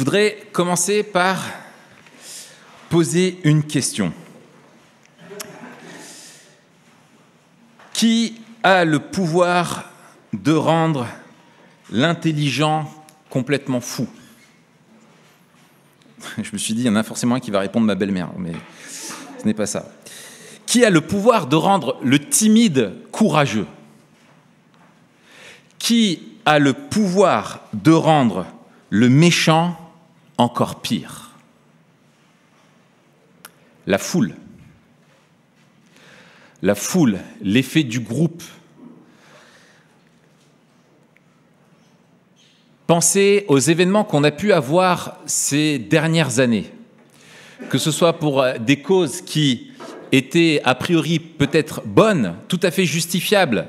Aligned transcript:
voudrais 0.00 0.38
commencer 0.52 1.02
par 1.02 1.44
poser 2.88 3.38
une 3.44 3.62
question. 3.62 4.14
Qui 7.92 8.40
a 8.62 8.86
le 8.86 8.98
pouvoir 8.98 9.90
de 10.32 10.52
rendre 10.52 11.06
l'intelligent 11.90 12.90
complètement 13.28 13.82
fou? 13.82 14.08
Je 16.42 16.48
me 16.50 16.56
suis 16.56 16.72
dit, 16.72 16.80
il 16.80 16.86
y 16.86 16.88
en 16.88 16.96
a 16.96 17.02
forcément 17.02 17.34
un 17.34 17.40
qui 17.40 17.50
va 17.50 17.60
répondre 17.60 17.84
ma 17.84 17.94
belle-mère, 17.94 18.30
mais 18.38 18.54
ce 19.38 19.44
n'est 19.44 19.52
pas 19.52 19.66
ça. 19.66 19.92
Qui 20.64 20.82
a 20.82 20.88
le 20.88 21.02
pouvoir 21.02 21.46
de 21.46 21.56
rendre 21.56 21.98
le 22.02 22.18
timide 22.18 22.94
courageux? 23.12 23.66
Qui 25.78 26.22
a 26.46 26.58
le 26.58 26.72
pouvoir 26.72 27.68
de 27.74 27.92
rendre 27.92 28.46
le 28.88 29.10
méchant 29.10 29.76
encore 30.40 30.80
pire 30.80 31.30
La 33.86 33.98
foule. 33.98 34.34
La 36.62 36.74
foule, 36.74 37.18
l'effet 37.42 37.82
du 37.84 38.00
groupe. 38.00 38.42
Pensez 42.86 43.44
aux 43.48 43.58
événements 43.58 44.04
qu'on 44.04 44.24
a 44.24 44.30
pu 44.30 44.52
avoir 44.52 45.18
ces 45.24 45.78
dernières 45.78 46.40
années, 46.40 46.70
que 47.68 47.78
ce 47.78 47.90
soit 47.90 48.18
pour 48.18 48.44
des 48.58 48.82
causes 48.82 49.20
qui 49.20 49.70
étaient 50.12 50.60
a 50.64 50.74
priori 50.74 51.18
peut-être 51.18 51.82
bonnes, 51.86 52.36
tout 52.48 52.60
à 52.62 52.70
fait 52.70 52.84
justifiables 52.84 53.68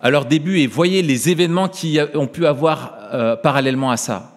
à 0.00 0.10
leur 0.10 0.24
début, 0.24 0.60
et 0.60 0.66
voyez 0.66 1.02
les 1.02 1.28
événements 1.28 1.68
qui 1.68 1.98
ont 2.14 2.26
pu 2.26 2.46
avoir 2.46 2.98
euh, 3.12 3.36
parallèlement 3.36 3.90
à 3.90 3.96
ça. 3.96 4.33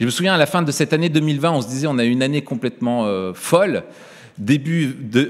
Je 0.00 0.06
me 0.06 0.10
souviens 0.10 0.32
à 0.32 0.38
la 0.38 0.46
fin 0.46 0.62
de 0.62 0.72
cette 0.72 0.94
année 0.94 1.10
2020, 1.10 1.52
on 1.52 1.60
se 1.60 1.68
disait 1.68 1.86
on 1.86 1.98
a 1.98 2.04
une 2.04 2.22
année 2.22 2.40
complètement 2.40 3.04
euh, 3.04 3.34
folle. 3.34 3.84
Début 4.38 4.96
de 4.98 5.28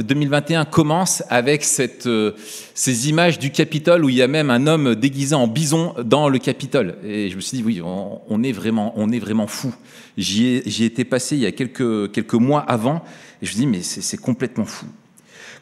2021 0.00 0.64
commence 0.64 1.24
avec 1.28 1.66
euh, 2.06 2.30
ces 2.72 3.08
images 3.08 3.40
du 3.40 3.50
Capitole 3.50 4.04
où 4.04 4.08
il 4.08 4.14
y 4.14 4.22
a 4.22 4.28
même 4.28 4.50
un 4.50 4.68
homme 4.68 4.94
déguisé 4.94 5.34
en 5.34 5.48
bison 5.48 5.96
dans 6.04 6.28
le 6.28 6.38
Capitole. 6.38 6.98
Et 7.04 7.30
je 7.30 7.34
me 7.34 7.40
suis 7.40 7.56
dit 7.56 7.64
oui, 7.64 7.82
on, 7.82 8.42
est 8.44 8.52
vraiment, 8.52 8.92
on 8.94 9.10
est 9.10 9.18
vraiment 9.18 9.48
fou. 9.48 9.74
J'y 10.16 10.46
ai, 10.46 10.84
été 10.84 11.04
passé 11.04 11.34
il 11.34 11.42
y 11.42 11.46
a 11.46 11.50
quelques, 11.50 12.12
quelques 12.12 12.34
mois 12.34 12.60
avant 12.60 13.02
et 13.42 13.46
je 13.46 13.50
me 13.50 13.56
suis 13.56 13.58
dit 13.58 13.66
mais 13.66 13.82
c'est 13.82 14.18
complètement 14.18 14.66
fou. 14.66 14.86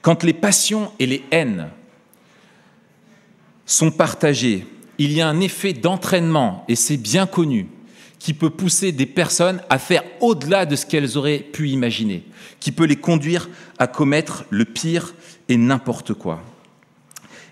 Quand 0.03 0.23
les 0.23 0.35
passions 0.35 0.93
et 0.99 1.07
les 1.07 1.25
haines 1.31 1.69
sont 3.65 3.91
partagées, 3.91 4.67
il 4.99 5.13
y 5.13 5.23
a 5.23 5.29
un 5.31 5.41
effet 5.41 5.73
d'entraînement 5.73 6.67
et 6.69 6.77
c'est 6.77 6.99
bien 6.99 7.27
connu 7.27 7.67
qui 8.21 8.35
peut 8.35 8.51
pousser 8.51 8.93
des 8.93 9.07
personnes 9.07 9.61
à 9.71 9.79
faire 9.79 10.05
au-delà 10.21 10.67
de 10.67 10.77
ce 10.77 10.87
qu'elles 10.87 11.17
auraient 11.19 11.39
pu 11.39 11.71
imaginer, 11.71 12.23
qui 12.61 12.71
peut 12.71 12.85
les 12.85 12.97
conduire 12.97 13.49
à 13.79 13.89
commettre 13.89 14.45
le 14.51 14.67
pire 14.67 15.15
et 15.49 15.57
n'importe 15.57 16.15
quoi. 16.15 16.43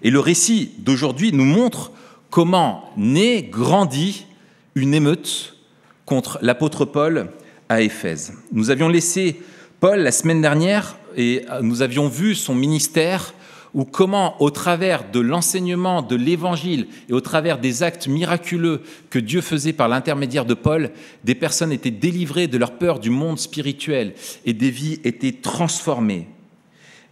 Et 0.02 0.10
le 0.10 0.20
récit 0.20 0.72
d'aujourd'hui 0.78 1.32
nous 1.32 1.46
montre 1.46 1.90
comment 2.30 2.92
naît, 2.96 3.42
grandit 3.42 4.26
une 4.74 4.94
émeute 4.94 5.56
contre 6.04 6.38
l'apôtre 6.42 6.84
Paul 6.84 7.30
à 7.68 7.80
Éphèse. 7.80 8.34
Nous 8.52 8.70
avions 8.70 8.88
laissé 8.88 9.40
Paul 9.80 10.00
la 10.00 10.12
semaine 10.12 10.42
dernière 10.42 10.96
et 11.16 11.44
nous 11.62 11.82
avions 11.82 12.08
vu 12.08 12.34
son 12.34 12.54
ministère 12.54 13.32
ou 13.74 13.84
comment, 13.84 14.40
au 14.42 14.50
travers 14.50 15.10
de 15.10 15.20
l'enseignement 15.20 16.02
de 16.02 16.16
l'Évangile 16.16 16.88
et 17.08 17.12
au 17.12 17.20
travers 17.20 17.58
des 17.58 17.82
actes 17.82 18.08
miraculeux 18.08 18.82
que 19.10 19.18
Dieu 19.18 19.40
faisait 19.40 19.72
par 19.72 19.88
l'intermédiaire 19.88 20.44
de 20.44 20.54
Paul, 20.54 20.90
des 21.24 21.34
personnes 21.34 21.72
étaient 21.72 21.90
délivrées 21.90 22.46
de 22.46 22.58
leur 22.58 22.72
peur 22.72 22.98
du 22.98 23.10
monde 23.10 23.38
spirituel 23.38 24.14
et 24.44 24.52
des 24.52 24.70
vies 24.70 25.00
étaient 25.04 25.36
transformées. 25.40 26.28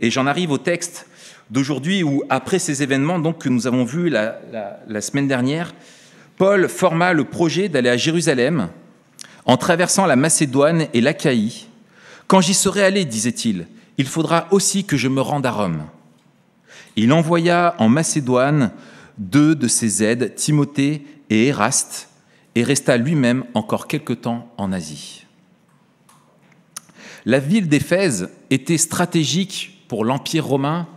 Et 0.00 0.10
j'en 0.10 0.26
arrive 0.26 0.50
au 0.50 0.58
texte 0.58 1.06
d'aujourd'hui 1.50 2.02
où, 2.02 2.22
après 2.28 2.58
ces 2.58 2.82
événements 2.82 3.18
donc, 3.18 3.38
que 3.38 3.48
nous 3.48 3.66
avons 3.66 3.84
vus 3.84 4.08
la, 4.08 4.40
la 4.88 5.00
semaine 5.00 5.28
dernière, 5.28 5.74
Paul 6.36 6.68
forma 6.68 7.12
le 7.12 7.24
projet 7.24 7.68
d'aller 7.68 7.88
à 7.88 7.96
Jérusalem 7.96 8.68
en 9.46 9.56
traversant 9.56 10.06
la 10.06 10.16
Macédoine 10.16 10.86
et 10.92 11.00
l'Achaïe. 11.00 11.66
Quand 12.26 12.40
j'y 12.40 12.54
serai 12.54 12.82
allé, 12.82 13.04
disait-il, 13.04 13.66
il 13.98 14.06
faudra 14.06 14.48
aussi 14.50 14.84
que 14.84 14.96
je 14.96 15.08
me 15.08 15.20
rende 15.20 15.46
à 15.46 15.52
Rome. 15.52 15.84
Il 16.96 17.12
envoya 17.12 17.74
en 17.78 17.88
Macédoine 17.88 18.72
deux 19.18 19.54
de 19.54 19.68
ses 19.68 20.02
aides, 20.02 20.34
Timothée 20.34 21.04
et 21.30 21.46
Éraste, 21.46 22.08
et 22.54 22.62
resta 22.62 22.96
lui-même 22.96 23.44
encore 23.54 23.86
quelque 23.86 24.14
temps 24.14 24.50
en 24.56 24.72
Asie. 24.72 25.26
La 27.26 27.38
ville 27.38 27.68
d'Éphèse 27.68 28.30
était 28.50 28.78
stratégique 28.78 29.84
pour 29.88 30.04
l'Empire 30.04 30.46
romain 30.46 30.88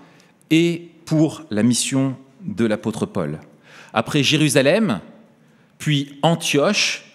et 0.51 0.91
pour 1.05 1.43
la 1.49 1.63
mission 1.63 2.15
de 2.41 2.65
l'apôtre 2.65 3.05
Paul. 3.05 3.39
Après 3.93 4.23
Jérusalem, 4.23 5.01
puis 5.79 6.19
Antioche, 6.21 7.05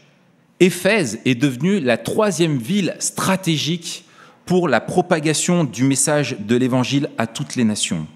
Éphèse 0.60 1.20
est 1.24 1.34
devenue 1.34 1.80
la 1.80 1.96
troisième 1.96 2.58
ville 2.58 2.96
stratégique 2.98 4.04
pour 4.46 4.68
la 4.68 4.80
propagation 4.80 5.64
du 5.64 5.84
message 5.84 6.36
de 6.40 6.56
l'Évangile 6.56 7.08
à 7.16 7.26
toutes 7.26 7.56
les 7.56 7.64
nations. 7.64 8.06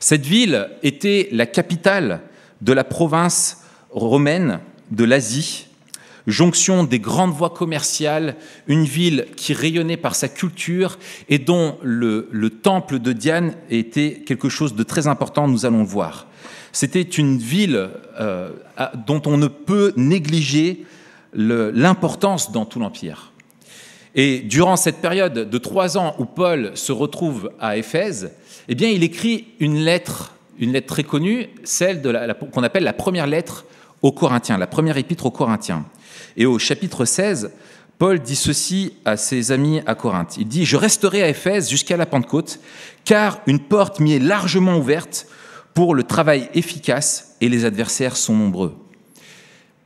Cette 0.00 0.26
ville 0.26 0.68
était 0.82 1.28
la 1.32 1.46
capitale 1.46 2.20
de 2.60 2.72
la 2.72 2.84
province 2.84 3.64
romaine 3.90 4.60
de 4.90 5.04
l'Asie, 5.04 5.66
jonction 6.26 6.84
des 6.84 6.98
grandes 6.98 7.32
voies 7.32 7.50
commerciales, 7.50 8.36
une 8.66 8.84
ville 8.84 9.26
qui 9.36 9.54
rayonnait 9.54 9.96
par 9.96 10.14
sa 10.14 10.28
culture 10.28 10.98
et 11.28 11.38
dont 11.38 11.78
le, 11.82 12.28
temple 12.50 12.98
de 12.98 13.12
Diane 13.12 13.54
était 13.70 14.22
quelque 14.26 14.48
chose 14.48 14.74
de 14.74 14.82
très 14.82 15.06
important, 15.06 15.48
nous 15.48 15.66
allons 15.66 15.80
le 15.80 15.88
voir. 15.88 16.26
C'était 16.72 17.02
une 17.02 17.38
ville 17.38 17.88
euh, 18.20 18.50
dont 19.06 19.22
on 19.26 19.38
ne 19.38 19.46
peut 19.46 19.92
négliger 19.96 20.84
l'importance 21.32 22.50
dans 22.50 22.64
tout 22.64 22.80
l'Empire. 22.80 23.32
Et 24.14 24.40
durant 24.40 24.76
cette 24.76 25.02
période 25.02 25.50
de 25.50 25.58
trois 25.58 25.98
ans 25.98 26.14
où 26.18 26.24
Paul 26.24 26.72
se 26.74 26.90
retrouve 26.90 27.50
à 27.60 27.76
Éphèse, 27.76 28.32
eh 28.68 28.74
bien, 28.74 28.88
il 28.88 29.02
écrit 29.02 29.48
une 29.60 29.78
lettre, 29.78 30.34
une 30.58 30.72
lettre 30.72 30.88
très 30.88 31.04
connue, 31.04 31.48
celle 31.64 32.02
qu'on 32.52 32.62
appelle 32.62 32.84
la 32.84 32.92
première 32.92 33.26
lettre 33.26 33.64
aux 34.02 34.12
Corinthiens, 34.12 34.58
la 34.58 34.66
première 34.66 34.96
épître 34.96 35.26
aux 35.26 35.30
Corinthiens. 35.30 35.84
Et 36.36 36.46
au 36.46 36.58
chapitre 36.58 37.04
16, 37.04 37.52
Paul 37.98 38.20
dit 38.20 38.36
ceci 38.36 38.94
à 39.04 39.16
ses 39.16 39.52
amis 39.52 39.80
à 39.86 39.94
Corinthe. 39.94 40.36
Il 40.36 40.48
dit 40.48 40.66
Je 40.66 40.76
resterai 40.76 41.22
à 41.22 41.28
Éphèse 41.28 41.70
jusqu'à 41.70 41.96
la 41.96 42.06
Pentecôte, 42.06 42.60
car 43.04 43.40
une 43.46 43.60
porte 43.60 44.00
m'y 44.00 44.14
est 44.14 44.18
largement 44.18 44.76
ouverte 44.76 45.26
pour 45.72 45.94
le 45.94 46.02
travail 46.02 46.48
efficace 46.54 47.36
et 47.40 47.48
les 47.48 47.64
adversaires 47.64 48.16
sont 48.16 48.34
nombreux. 48.34 48.74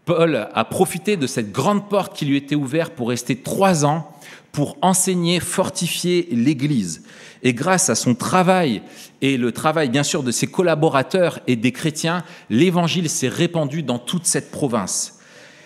Paul 0.07 0.49
a 0.53 0.65
profité 0.65 1.17
de 1.17 1.27
cette 1.27 1.53
grande 1.53 1.89
porte 1.89 2.17
qui 2.17 2.25
lui 2.25 2.37
était 2.37 2.57
ouverte 2.57 2.95
pour 2.95 3.11
rester 3.11 3.37
trois 3.37 3.85
ans, 3.85 4.11
pour 4.53 4.77
enseigner, 4.83 5.41
fortifier 5.41 6.29
l'Église. 6.33 7.03
Et 7.43 7.55
grâce 7.55 7.89
à 7.89 7.95
son 7.95 8.15
travail 8.15 8.83
et 9.23 9.37
le 9.37 9.53
travail 9.53 9.89
bien 9.89 10.03
sûr 10.03 10.23
de 10.23 10.31
ses 10.31 10.47
collaborateurs 10.47 11.41
et 11.47 11.57
des 11.57 11.73
chrétiens, 11.73 12.25
l'évangile 12.51 13.09
s'est 13.09 13.29
répandu 13.29 13.83
dans 13.83 13.99
toute 13.99 14.27
cette 14.27 14.51
province. 14.51 15.21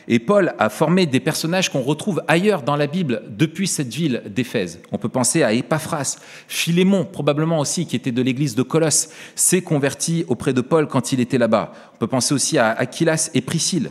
Et 0.07 0.19
Paul 0.19 0.55
a 0.59 0.69
formé 0.69 1.07
des 1.07 1.21
personnages 1.21 1.71
qu'on 1.71 1.81
retrouve 1.81 2.23
ailleurs 2.29 2.63
dans 2.63 2.77
la 2.77 2.87
Bible 2.87 3.23
depuis 3.31 3.67
cette 3.67 3.93
ville 3.93 4.23
d'Éphèse. 4.27 4.81
On 4.93 4.99
peut 4.99 5.09
penser 5.09 5.43
à 5.43 5.53
Épaphras, 5.53 6.19
Philémon 6.47 7.07
probablement 7.07 7.59
aussi, 7.59 7.87
qui 7.87 7.97
était 7.97 8.13
de 8.13 8.21
l'église 8.21 8.55
de 8.55 8.63
Colosse, 8.63 9.09
s'est 9.35 9.63
converti 9.63 10.25
auprès 10.29 10.53
de 10.53 10.61
Paul 10.61 10.89
quand 10.89 11.13
il 11.13 11.21
était 11.21 11.39
là-bas. 11.39 11.73
On 11.95 11.99
peut 11.99 12.07
penser 12.07 12.35
aussi 12.35 12.59
à 12.59 12.71
Aquilas 12.73 13.31
et 13.33 13.41
Priscille. 13.41 13.91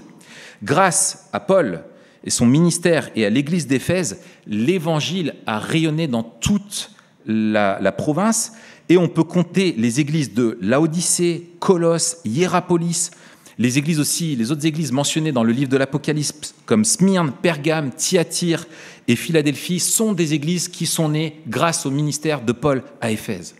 Grâce 0.61 1.29
à 1.33 1.39
Paul 1.39 1.83
et 2.23 2.29
son 2.29 2.45
ministère 2.45 3.09
et 3.15 3.25
à 3.25 3.29
l'église 3.29 3.67
d'Éphèse, 3.67 4.21
l'évangile 4.47 5.35
a 5.45 5.59
rayonné 5.59 6.07
dans 6.07 6.23
toute 6.23 6.91
la, 7.25 7.91
province, 7.91 8.53
et 8.89 8.97
on 8.97 9.07
peut 9.07 9.23
compter 9.23 9.73
les 9.77 9.99
églises 9.99 10.33
de 10.33 10.57
Laodicée, 10.61 11.49
Colosse, 11.59 12.17
Hiérapolis, 12.25 13.11
les 13.59 13.77
églises 13.77 13.99
aussi, 13.99 14.35
les 14.35 14.51
autres 14.51 14.65
églises 14.65 14.91
mentionnées 14.91 15.31
dans 15.31 15.43
le 15.43 15.53
livre 15.53 15.69
de 15.69 15.77
l'Apocalypse, 15.77 16.55
comme 16.65 16.83
Smyrne, 16.83 17.31
Pergame, 17.41 17.91
Thyatire 17.91 18.65
et 19.07 19.15
Philadelphie, 19.15 19.79
sont 19.79 20.13
des 20.13 20.33
églises 20.33 20.67
qui 20.67 20.85
sont 20.85 21.09
nées 21.09 21.39
grâce 21.47 21.85
au 21.85 21.91
ministère 21.91 22.41
de 22.41 22.51
Paul 22.51 22.83
à 22.99 23.11
Éphèse. 23.11 23.55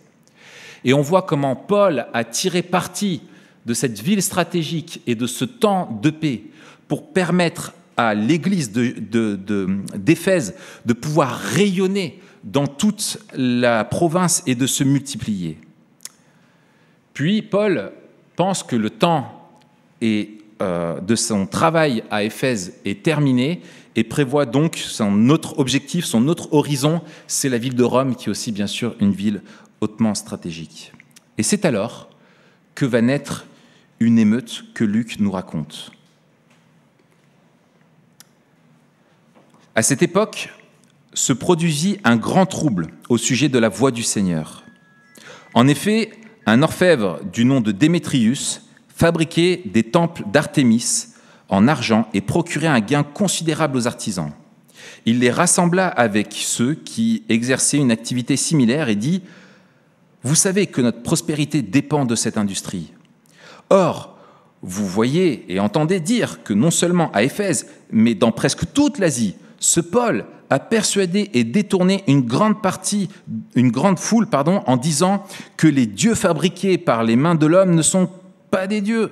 Et 0.83 0.93
on 0.93 1.01
voit 1.01 1.21
comment 1.21 1.55
Paul 1.55 2.07
a 2.11 2.23
tiré 2.23 2.61
parti 2.63 3.21
de 3.65 3.73
cette 3.73 4.01
ville 4.01 4.21
stratégique 4.21 5.01
et 5.07 5.15
de 5.15 5.27
ce 5.27 5.45
temps 5.45 5.99
de 6.01 6.09
paix 6.09 6.43
pour 6.87 7.13
permettre 7.13 7.73
à 7.97 8.13
l'église 8.13 8.71
d'Éphèse 8.71 10.55
de, 10.85 10.93
pouvoir 10.93 11.37
rayonner 11.37 12.19
dans 12.43 12.67
toute 12.67 13.17
la 13.35 13.83
province 13.85 14.43
et 14.45 14.55
de 14.55 14.67
se 14.67 14.83
multiplier. 14.83 15.57
Puis 17.13 17.41
Paul 17.41 17.91
pense 18.35 18.63
que 18.63 18.75
le 18.75 18.89
temps 18.89 19.49
euh, 20.03 20.99
de 20.99 21.15
son 21.15 21.45
travail 21.45 22.03
à 22.09 22.23
Éphèse 22.23 22.73
est 22.85 23.03
terminé 23.03 23.61
et 23.95 24.03
prévoit 24.03 24.45
donc 24.45 24.77
son 24.77 25.29
autre 25.29 25.59
objectif, 25.59 26.05
son 26.05 26.27
autre 26.27 26.53
horizon, 26.53 27.01
c'est 27.27 27.49
la 27.49 27.57
ville 27.57 27.75
de 27.75 27.83
Rome, 27.83 28.15
qui 28.15 28.25
est 28.27 28.31
aussi 28.31 28.51
bien 28.51 28.67
sûr 28.67 28.95
une 28.99 29.11
ville 29.11 29.41
hautement 29.81 30.15
stratégique. 30.15 30.91
Et 31.37 31.43
c'est 31.43 31.65
alors 31.65 32.09
que 32.75 32.85
va 32.85 33.01
naître 33.01 33.45
une 33.99 34.17
émeute 34.17 34.65
que 34.73 34.83
Luc 34.83 35.19
nous 35.19 35.31
raconte. 35.31 35.91
À 39.75 39.81
cette 39.81 40.03
époque 40.03 40.53
se 41.15 41.33
produisit 41.33 41.97
un 42.03 42.15
grand 42.15 42.45
trouble 42.45 42.89
au 43.09 43.17
sujet 43.17 43.49
de 43.49 43.57
la 43.57 43.69
voix 43.69 43.89
du 43.89 44.03
Seigneur. 44.03 44.63
En 45.55 45.67
effet, 45.67 46.11
un 46.45 46.61
orfèvre 46.61 47.19
du 47.31 47.43
nom 47.43 47.59
de 47.59 47.71
Démétrius 47.71 48.61
fabriquait 48.87 49.63
des 49.65 49.81
temples 49.81 50.25
d'Artémis 50.31 51.07
en 51.49 51.67
argent 51.67 52.07
et 52.13 52.21
procurait 52.21 52.67
un 52.67 52.81
gain 52.81 53.01
considérable 53.01 53.77
aux 53.77 53.87
artisans. 53.87 54.31
Il 55.07 55.19
les 55.19 55.31
rassembla 55.31 55.87
avec 55.87 56.33
ceux 56.33 56.75
qui 56.75 57.23
exerçaient 57.27 57.77
une 57.77 57.91
activité 57.91 58.37
similaire 58.37 58.89
et 58.89 58.95
dit 58.95 59.23
Vous 60.21 60.35
savez 60.35 60.67
que 60.67 60.81
notre 60.81 61.01
prospérité 61.01 61.63
dépend 61.63 62.05
de 62.05 62.15
cette 62.15 62.37
industrie. 62.37 62.93
Or, 63.71 64.19
vous 64.61 64.85
voyez 64.87 65.51
et 65.51 65.59
entendez 65.59 65.99
dire 65.99 66.43
que 66.43 66.53
non 66.53 66.69
seulement 66.69 67.11
à 67.11 67.23
Éphèse, 67.23 67.67
mais 67.91 68.13
dans 68.13 68.31
presque 68.31 68.71
toute 68.73 68.99
l'Asie, 68.99 69.35
ce 69.63 69.79
Paul 69.79 70.25
a 70.49 70.59
persuadé 70.59 71.29
et 71.33 71.45
détourné 71.45 72.03
une 72.07 72.21
grande 72.21 72.61
partie, 72.61 73.07
une 73.55 73.71
grande 73.71 73.97
foule, 73.97 74.27
pardon, 74.27 74.61
en 74.67 74.75
disant 74.75 75.23
que 75.55 75.67
les 75.67 75.85
dieux 75.85 76.15
fabriqués 76.15 76.77
par 76.77 77.03
les 77.03 77.15
mains 77.15 77.35
de 77.35 77.45
l'homme 77.45 77.73
ne 77.73 77.81
sont 77.81 78.09
pas 78.51 78.67
des 78.67 78.81
dieux. 78.81 79.09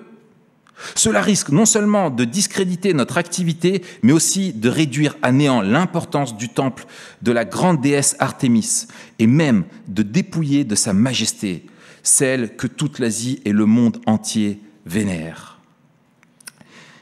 Cela 0.93 1.21
risque 1.21 1.51
non 1.51 1.65
seulement 1.65 2.09
de 2.09 2.25
discréditer 2.25 2.93
notre 2.93 3.17
activité, 3.17 3.81
mais 4.03 4.11
aussi 4.11 4.51
de 4.51 4.67
réduire 4.67 5.15
à 5.21 5.31
néant 5.31 5.61
l'importance 5.61 6.35
du 6.35 6.49
temple 6.49 6.85
de 7.21 7.31
la 7.31 7.45
grande 7.45 7.79
déesse 7.79 8.17
Artémis, 8.19 8.87
et 9.19 9.27
même 9.27 9.63
de 9.87 10.03
dépouiller 10.03 10.65
de 10.65 10.75
sa 10.75 10.91
majesté, 10.91 11.65
celle 12.03 12.57
que 12.57 12.67
toute 12.67 12.99
l'Asie 12.99 13.41
et 13.45 13.53
le 13.53 13.65
monde 13.65 14.01
entier 14.05 14.59
vénèrent. 14.85 15.50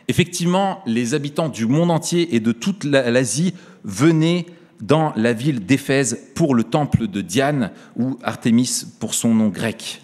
Effectivement, 0.09 0.81
les 0.87 1.13
habitants 1.13 1.49
du 1.49 1.67
monde 1.67 1.91
entier 1.91 2.35
et 2.35 2.39
de 2.39 2.51
toute 2.51 2.83
l'Asie 2.83 3.53
venaient 3.83 4.47
dans 4.81 5.13
la 5.15 5.33
ville 5.33 5.65
d'Éphèse 5.65 6.29
pour 6.33 6.55
le 6.55 6.63
temple 6.63 7.07
de 7.07 7.21
Diane, 7.21 7.71
ou 7.95 8.17
Artémis 8.23 8.85
pour 8.99 9.13
son 9.13 9.35
nom 9.35 9.49
grec. 9.49 10.01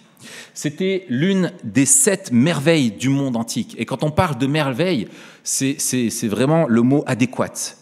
C'était 0.54 1.06
l'une 1.08 1.50
des 1.64 1.86
sept 1.86 2.30
merveilles 2.30 2.92
du 2.92 3.08
monde 3.08 3.36
antique. 3.36 3.74
Et 3.78 3.84
quand 3.84 4.04
on 4.04 4.12
parle 4.12 4.38
de 4.38 4.46
merveille, 4.46 5.08
c'est 5.42 6.28
vraiment 6.28 6.68
le 6.68 6.82
mot 6.82 7.02
adéquat. 7.08 7.74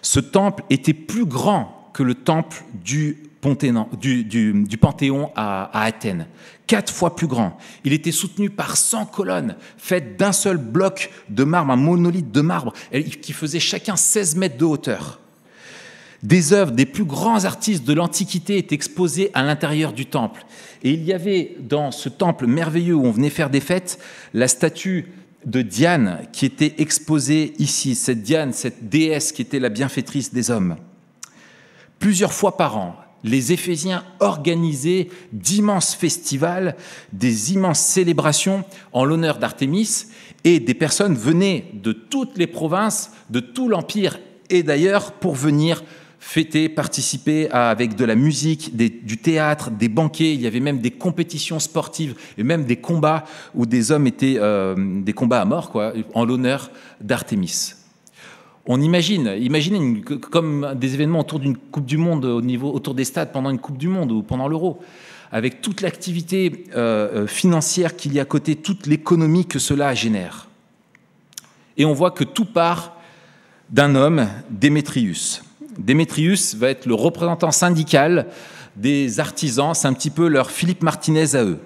Ce 0.00 0.20
temple 0.20 0.64
était 0.70 0.94
plus 0.94 1.26
grand 1.26 1.75
que 1.96 2.02
le 2.02 2.14
temple 2.14 2.62
du 2.74 3.16
Panthéon 3.40 5.30
à, 5.34 5.82
Athènes, 5.82 6.26
quatre 6.66 6.92
fois 6.92 7.16
plus 7.16 7.26
grand. 7.26 7.56
Il 7.84 7.94
était 7.94 8.12
soutenu 8.12 8.50
par 8.50 8.76
100 8.76 9.06
colonnes 9.06 9.56
faites 9.78 10.18
d'un 10.18 10.32
seul 10.32 10.58
bloc 10.58 11.10
de 11.30 11.42
marbre, 11.42 11.72
un 11.72 11.76
monolithe 11.76 12.30
de 12.30 12.42
marbre, 12.42 12.74
qui 13.22 13.32
faisait 13.32 13.60
chacun 13.60 13.96
16 13.96 14.36
mètres 14.36 14.58
de 14.58 14.66
hauteur. 14.66 15.20
Des 16.22 16.52
œuvres 16.52 16.72
des 16.72 16.84
plus 16.84 17.06
grands 17.06 17.46
artistes 17.46 17.84
de 17.84 17.94
l'Antiquité 17.94 18.58
étaient 18.58 18.74
exposées 18.74 19.30
à 19.32 19.42
l'intérieur 19.42 19.94
du 19.94 20.04
temple. 20.04 20.44
Et 20.82 20.90
il 20.90 21.02
y 21.02 21.14
avait 21.14 21.56
dans 21.60 21.92
ce 21.92 22.10
temple 22.10 22.46
merveilleux 22.46 22.94
où 22.94 23.06
on 23.06 23.10
venait 23.10 23.30
faire 23.30 23.48
des 23.48 23.60
fêtes, 23.60 23.98
la 24.34 24.48
statue 24.48 25.06
de 25.46 25.62
Diane 25.62 26.26
qui 26.30 26.44
était 26.44 26.74
exposée 26.76 27.54
ici, 27.58 27.94
cette 27.94 28.22
Diane, 28.22 28.52
cette 28.52 28.90
déesse 28.90 29.32
qui 29.32 29.40
était 29.40 29.60
la 29.60 29.70
bienfaitrice 29.70 30.34
des 30.34 30.50
hommes. 30.50 30.76
Plusieurs 31.98 32.32
fois 32.32 32.56
par 32.56 32.76
an, 32.76 32.96
les 33.24 33.52
Éphésiens 33.52 34.04
organisaient 34.20 35.08
d'immenses 35.32 35.94
festivals, 35.94 36.76
des 37.12 37.52
immenses 37.52 37.80
célébrations 37.80 38.64
en 38.92 39.04
l'honneur 39.04 39.38
d'Artémis, 39.38 40.06
et 40.44 40.60
des 40.60 40.74
personnes 40.74 41.14
venaient 41.14 41.66
de 41.74 41.92
toutes 41.92 42.38
les 42.38 42.46
provinces, 42.46 43.10
de 43.30 43.40
tout 43.40 43.68
l'Empire, 43.68 44.18
et 44.48 44.62
d'ailleurs 44.62 45.12
pour 45.12 45.34
venir 45.34 45.82
fêter, 46.20 46.68
participer 46.68 47.48
avec 47.50 47.94
de 47.94 48.04
la 48.04 48.14
musique, 48.14 48.76
du 48.76 49.16
théâtre, 49.16 49.70
des 49.70 49.88
banquets, 49.88 50.34
il 50.34 50.40
y 50.40 50.46
avait 50.46 50.60
même 50.60 50.80
des 50.80 50.90
compétitions 50.90 51.60
sportives 51.60 52.14
et 52.36 52.42
même 52.42 52.64
des 52.64 52.76
combats 52.76 53.24
où 53.54 53.64
des 53.64 53.92
hommes 53.92 54.06
étaient 54.06 54.36
euh, 54.38 54.74
des 55.02 55.12
combats 55.12 55.40
à 55.40 55.44
mort, 55.44 55.70
quoi, 55.70 55.92
en 56.14 56.24
l'honneur 56.24 56.70
d'Artémis 57.00 57.75
on 58.66 58.80
imagine, 58.80 59.36
imaginez 59.38 60.02
comme 60.02 60.74
des 60.74 60.94
événements 60.94 61.20
autour 61.20 61.38
d'une 61.38 61.56
Coupe 61.56 61.86
du 61.86 61.98
Monde, 61.98 62.24
au 62.24 62.42
niveau, 62.42 62.72
autour 62.72 62.94
des 62.94 63.04
stades 63.04 63.32
pendant 63.32 63.50
une 63.50 63.60
Coupe 63.60 63.78
du 63.78 63.88
Monde 63.88 64.10
ou 64.10 64.22
pendant 64.22 64.48
l'Euro, 64.48 64.80
avec 65.30 65.60
toute 65.60 65.80
l'activité 65.80 66.64
euh, 66.74 67.22
euh, 67.22 67.26
financière 67.26 67.96
qu'il 67.96 68.12
y 68.12 68.18
a 68.18 68.22
à 68.22 68.24
côté, 68.24 68.56
toute 68.56 68.86
l'économie 68.86 69.46
que 69.46 69.58
cela 69.58 69.94
génère. 69.94 70.48
Et 71.76 71.84
on 71.84 71.92
voit 71.92 72.10
que 72.10 72.24
tout 72.24 72.44
part 72.44 72.96
d'un 73.70 73.94
homme, 73.94 74.26
Démétrius. 74.50 75.42
Démétrius 75.78 76.54
va 76.54 76.70
être 76.70 76.86
le 76.86 76.94
représentant 76.94 77.50
syndical 77.50 78.26
des 78.74 79.20
artisans, 79.20 79.74
c'est 79.74 79.88
un 79.88 79.92
petit 79.92 80.10
peu 80.10 80.28
leur 80.28 80.50
Philippe 80.50 80.82
Martinez 80.82 81.34
à 81.34 81.44
eux. 81.44 81.58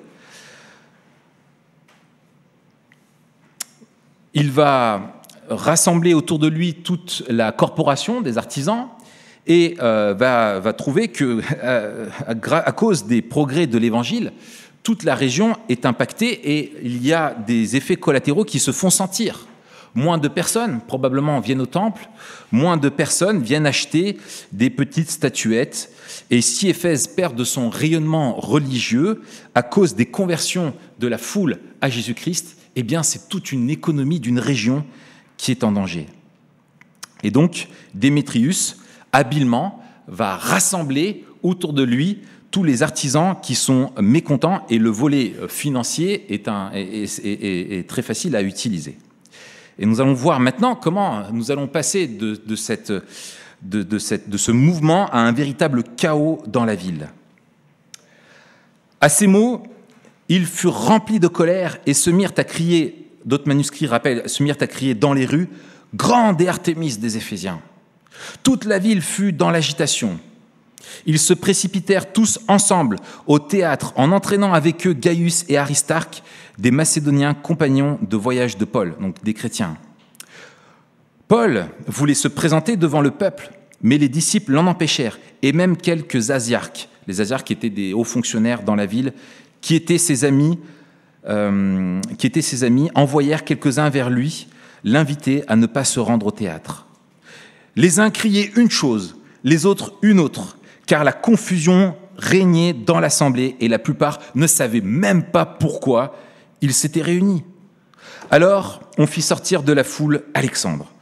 Il 4.32 4.50
va 4.50 5.19
rassembler 5.50 6.14
autour 6.14 6.38
de 6.38 6.46
lui 6.46 6.74
toute 6.74 7.24
la 7.28 7.52
corporation 7.52 8.20
des 8.20 8.38
artisans 8.38 8.86
et 9.46 9.76
euh, 9.80 10.14
va, 10.16 10.72
trouver 10.72 11.08
que, 11.08 11.40
euh, 11.62 12.08
à, 12.26 12.72
cause 12.72 13.06
des 13.06 13.20
progrès 13.20 13.66
de 13.66 13.78
l'Évangile, 13.78 14.32
toute 14.82 15.02
la 15.02 15.14
région 15.14 15.56
est 15.68 15.84
impactée 15.86 16.58
et 16.58 16.72
il 16.82 17.04
y 17.04 17.12
a 17.12 17.34
des 17.46 17.76
effets 17.76 17.96
collatéraux 17.96 18.44
qui 18.44 18.58
se 18.58 18.70
font 18.70 18.90
sentir. 18.90 19.46
Moins 19.94 20.18
de 20.18 20.28
personnes 20.28 20.80
probablement 20.86 21.40
viennent 21.40 21.60
au 21.60 21.66
temple, 21.66 22.08
moins 22.52 22.76
de 22.76 22.88
personnes 22.88 23.42
viennent 23.42 23.66
acheter 23.66 24.18
des 24.52 24.70
petites 24.70 25.10
statuettes. 25.10 25.90
Et 26.30 26.40
si 26.42 26.68
Éphèse 26.68 27.08
perd 27.08 27.34
de 27.34 27.42
son 27.42 27.70
rayonnement 27.70 28.34
religieux 28.36 29.22
à 29.56 29.62
cause 29.62 29.96
des 29.96 30.06
conversions 30.06 30.74
de 31.00 31.08
la 31.08 31.18
foule 31.18 31.58
à 31.80 31.90
Jésus-Christ, 31.90 32.56
eh 32.76 32.84
bien 32.84 33.02
c'est 33.02 33.28
toute 33.28 33.50
une 33.50 33.68
économie 33.68 34.20
d'une 34.20 34.38
région 34.38 34.84
qui 35.40 35.50
est 35.52 35.64
en 35.64 35.72
danger. 35.72 36.06
Et 37.22 37.30
donc, 37.30 37.68
Démétrius, 37.94 38.76
habilement, 39.10 39.82
va 40.06 40.36
rassembler 40.36 41.24
autour 41.42 41.72
de 41.72 41.82
lui 41.82 42.18
tous 42.50 42.62
les 42.62 42.82
artisans 42.82 43.34
qui 43.40 43.54
sont 43.54 43.90
mécontents 43.98 44.66
et 44.68 44.76
le 44.76 44.90
volet 44.90 45.34
financier 45.48 46.34
est, 46.34 47.88
très 47.88 48.02
facile 48.02 48.36
à 48.36 48.42
utiliser. 48.42 48.98
Et 49.78 49.86
nous 49.86 50.02
allons 50.02 50.12
voir 50.12 50.40
maintenant 50.40 50.74
comment 50.74 51.22
nous 51.32 51.50
allons 51.50 51.68
passer 51.68 52.06
de 52.06 52.34
ce 52.56 54.50
mouvement 54.50 55.06
à 55.06 55.20
un 55.20 55.32
véritable 55.32 55.84
chaos 55.96 56.42
dans 56.48 56.66
la 56.66 56.74
ville. 56.74 57.08
À 59.00 59.08
ces 59.08 59.26
mots, 59.26 59.62
ils 60.28 60.44
furent 60.44 60.78
remplis 60.78 61.18
de 61.18 61.28
colère 61.28 61.78
et 61.86 61.94
se 61.94 62.10
mirent 62.10 62.34
à 62.36 62.44
crier 62.44 62.99
d'autres 63.24 63.48
manuscrits 63.48 63.86
rappellent, 63.86 64.28
se 64.28 64.42
mirent 64.42 64.56
à 64.60 64.66
crier 64.66 64.94
dans 64.94 65.12
les 65.12 65.26
rues 65.26 65.48
Grande 65.94 66.40
et 66.40 66.48
Artémis 66.48 66.98
des 66.98 67.16
Éphésiens. 67.16 67.60
Toute 68.42 68.64
la 68.64 68.78
ville 68.78 69.02
fut 69.02 69.32
dans 69.32 69.50
l'agitation. 69.50 70.18
Ils 71.06 71.18
se 71.18 71.34
précipitèrent 71.34 72.12
tous 72.12 72.38
ensemble 72.48 72.96
au 73.26 73.38
théâtre 73.38 73.92
en 73.96 74.12
entraînant 74.12 74.52
avec 74.52 74.86
eux 74.86 74.92
Gaius 74.92 75.44
et 75.48 75.58
Aristarque, 75.58 76.22
des 76.58 76.70
Macédoniens 76.70 77.34
compagnons 77.34 77.98
de 78.02 78.16
voyage 78.16 78.56
de 78.56 78.64
Paul, 78.64 78.94
donc 79.00 79.22
des 79.22 79.34
chrétiens. 79.34 79.76
Paul 81.28 81.66
voulait 81.86 82.14
se 82.14 82.28
présenter 82.28 82.76
devant 82.76 83.00
le 83.00 83.12
peuple, 83.12 83.50
mais 83.82 83.98
les 83.98 84.08
disciples 84.08 84.52
l'en 84.52 84.66
empêchèrent, 84.66 85.18
et 85.42 85.52
même 85.52 85.76
quelques 85.76 86.30
asiarques, 86.30 86.88
les 87.06 87.20
asiarques 87.20 87.50
étaient 87.50 87.70
des 87.70 87.92
hauts 87.92 88.04
fonctionnaires 88.04 88.62
dans 88.62 88.74
la 88.74 88.86
ville, 88.86 89.12
qui 89.60 89.74
étaient 89.74 89.98
ses 89.98 90.24
amis, 90.24 90.58
euh, 91.28 92.00
qui 92.18 92.26
étaient 92.26 92.42
ses 92.42 92.64
amis, 92.64 92.90
envoyèrent 92.94 93.44
quelques-uns 93.44 93.90
vers 93.90 94.10
lui, 94.10 94.48
l'inviter 94.84 95.44
à 95.48 95.56
ne 95.56 95.66
pas 95.66 95.84
se 95.84 96.00
rendre 96.00 96.26
au 96.26 96.30
théâtre. 96.30 96.86
Les 97.76 98.00
uns 98.00 98.10
criaient 98.10 98.50
une 98.56 98.70
chose, 98.70 99.16
les 99.44 99.66
autres 99.66 99.94
une 100.02 100.18
autre, 100.18 100.58
car 100.86 101.04
la 101.04 101.12
confusion 101.12 101.94
régnait 102.16 102.72
dans 102.72 103.00
l'assemblée 103.00 103.56
et 103.60 103.68
la 103.68 103.78
plupart 103.78 104.18
ne 104.34 104.46
savaient 104.46 104.80
même 104.80 105.24
pas 105.24 105.46
pourquoi 105.46 106.14
ils 106.60 106.74
s'étaient 106.74 107.02
réunis. 107.02 107.44
Alors 108.30 108.80
on 108.98 109.06
fit 109.06 109.22
sortir 109.22 109.62
de 109.62 109.72
la 109.72 109.84
foule 109.84 110.22
Alexandre, 110.34 110.92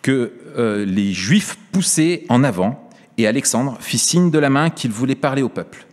que 0.00 0.32
euh, 0.56 0.84
les 0.84 1.12
Juifs 1.12 1.58
poussaient 1.72 2.24
en 2.28 2.44
avant, 2.44 2.88
et 3.18 3.26
Alexandre 3.26 3.76
fit 3.80 3.98
signe 3.98 4.30
de 4.30 4.38
la 4.38 4.50
main 4.50 4.70
qu'il 4.70 4.90
voulait 4.90 5.14
parler 5.14 5.42
au 5.42 5.48
peuple. 5.48 5.86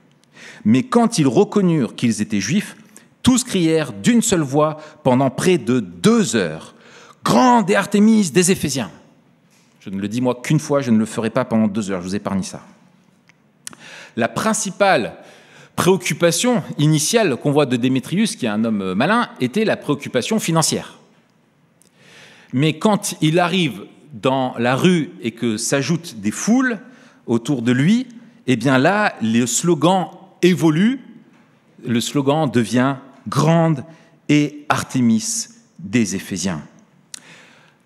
Mais 0.66 0.84
quand 0.84 1.18
ils 1.18 1.28
reconnurent 1.28 1.96
qu'ils 1.96 2.22
étaient 2.22 2.40
juifs, 2.40 2.76
tous 3.24 3.44
crièrent 3.44 3.94
d'une 3.94 4.22
seule 4.22 4.42
voix 4.42 4.78
pendant 5.04 5.30
près 5.30 5.58
de 5.58 5.80
deux 5.80 6.36
heures. 6.36 6.76
Grande 7.24 7.70
et 7.70 7.76
Artémis 7.76 8.32
des 8.32 8.52
Éphésiens. 8.52 8.92
Je 9.80 9.90
ne 9.90 10.00
le 10.00 10.08
dis 10.08 10.22
moi 10.22 10.40
qu'une 10.42 10.60
fois, 10.60 10.82
je 10.82 10.92
ne 10.92 10.98
le 10.98 11.06
ferai 11.06 11.30
pas 11.30 11.46
pendant 11.46 11.68
deux 11.68 11.92
heures, 11.92 12.02
je 12.02 12.08
vous 12.08 12.16
épargne 12.16 12.44
ça. 12.44 12.62
La 14.16 14.28
principale 14.28 15.14
préoccupation 15.76 16.62
initiale 16.78 17.38
qu'on 17.38 17.52
voit 17.52 17.66
de 17.66 17.78
Démétrius, 17.78 18.36
qui 18.36 18.46
est 18.46 18.50
un 18.50 18.66
homme 18.66 18.94
malin, 18.94 19.30
était 19.40 19.64
la 19.64 19.78
préoccupation 19.78 20.40
financière. 20.40 21.00
Mais 22.52 22.78
quand 22.78 23.16
il 23.22 23.40
arrive 23.40 23.86
dans 24.14 24.56
la 24.58 24.76
rue 24.76 25.12
et 25.22 25.32
que 25.32 25.58
s'ajoutent 25.58 26.16
des 26.20 26.32
foules 26.32 26.80
autour 27.28 27.62
de 27.62 27.72
lui, 27.72 28.08
eh 28.48 28.56
bien 28.56 28.78
là, 28.78 29.14
le 29.22 29.46
slogan 29.46 30.08
évolue, 30.42 31.00
le 31.86 32.02
slogan 32.02 32.50
devient 32.52 32.96
Grande 33.28 33.84
et 34.30 34.66
Artémis 34.70 35.48
des 35.80 36.16
Éphésiens. 36.16 36.62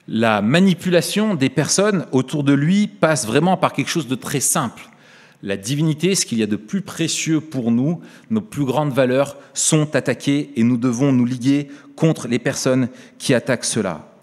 La 0.08 0.42
manipulation 0.42 1.34
des 1.34 1.50
personnes 1.50 2.06
autour 2.12 2.44
de 2.44 2.54
lui 2.54 2.88
passe 2.88 3.25
vraiment 3.25 3.56
par 3.56 3.72
quelque 3.72 3.90
chose 3.90 4.08
de 4.08 4.16
très 4.16 4.42
simple. 4.42 4.90
La 5.42 5.58
divinité, 5.58 6.16
ce 6.16 6.25
qu'il 6.25 6.40
y 6.40 6.44
a 6.44 6.48
de 6.48 6.56
plus 6.56 6.82
précieux 6.82 7.42
pour 7.42 7.72
nous, 7.72 8.02
nos 8.30 8.42
plus 8.42 8.66
grandes 8.66 8.94
valeurs 8.94 9.38
sont 9.54 9.96
attaquées 9.96 10.52
et 10.56 10.63
nous 10.63 10.78
devons 10.78 11.12
nous 11.12 11.25
liguer 11.25 11.70
contre 11.96 12.28
les 12.28 12.40
personnes 12.40 12.90
qui 13.18 13.34
attaquent 13.34 13.66
cela. 13.66 14.13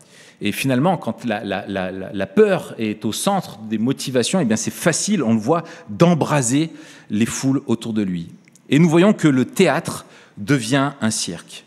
Et 0.42 0.52
finalement, 0.52 0.96
quand 0.96 1.24
la, 1.26 2.26
peur 2.26 2.74
est 2.78 3.04
au 3.04 3.12
centre 3.12 3.58
des 3.58 3.76
motivations, 3.76 4.40
eh 4.40 4.46
bien 4.46 4.56
c'est 4.56 4.70
facile, 4.70 5.22
on 5.22 5.34
le 5.34 5.40
voit, 5.40 5.64
d'embraser 5.90 6.70
les 7.10 7.26
foules 7.26 7.60
autour 7.66 7.92
de 7.92 8.02
lui. 8.02 8.28
Et 8.70 8.78
nous 8.78 8.88
voyons 8.88 9.12
que 9.12 9.28
le 9.28 9.44
théâtre 9.44 10.06
devient 10.40 10.92
un 11.00 11.10
cirque. 11.10 11.64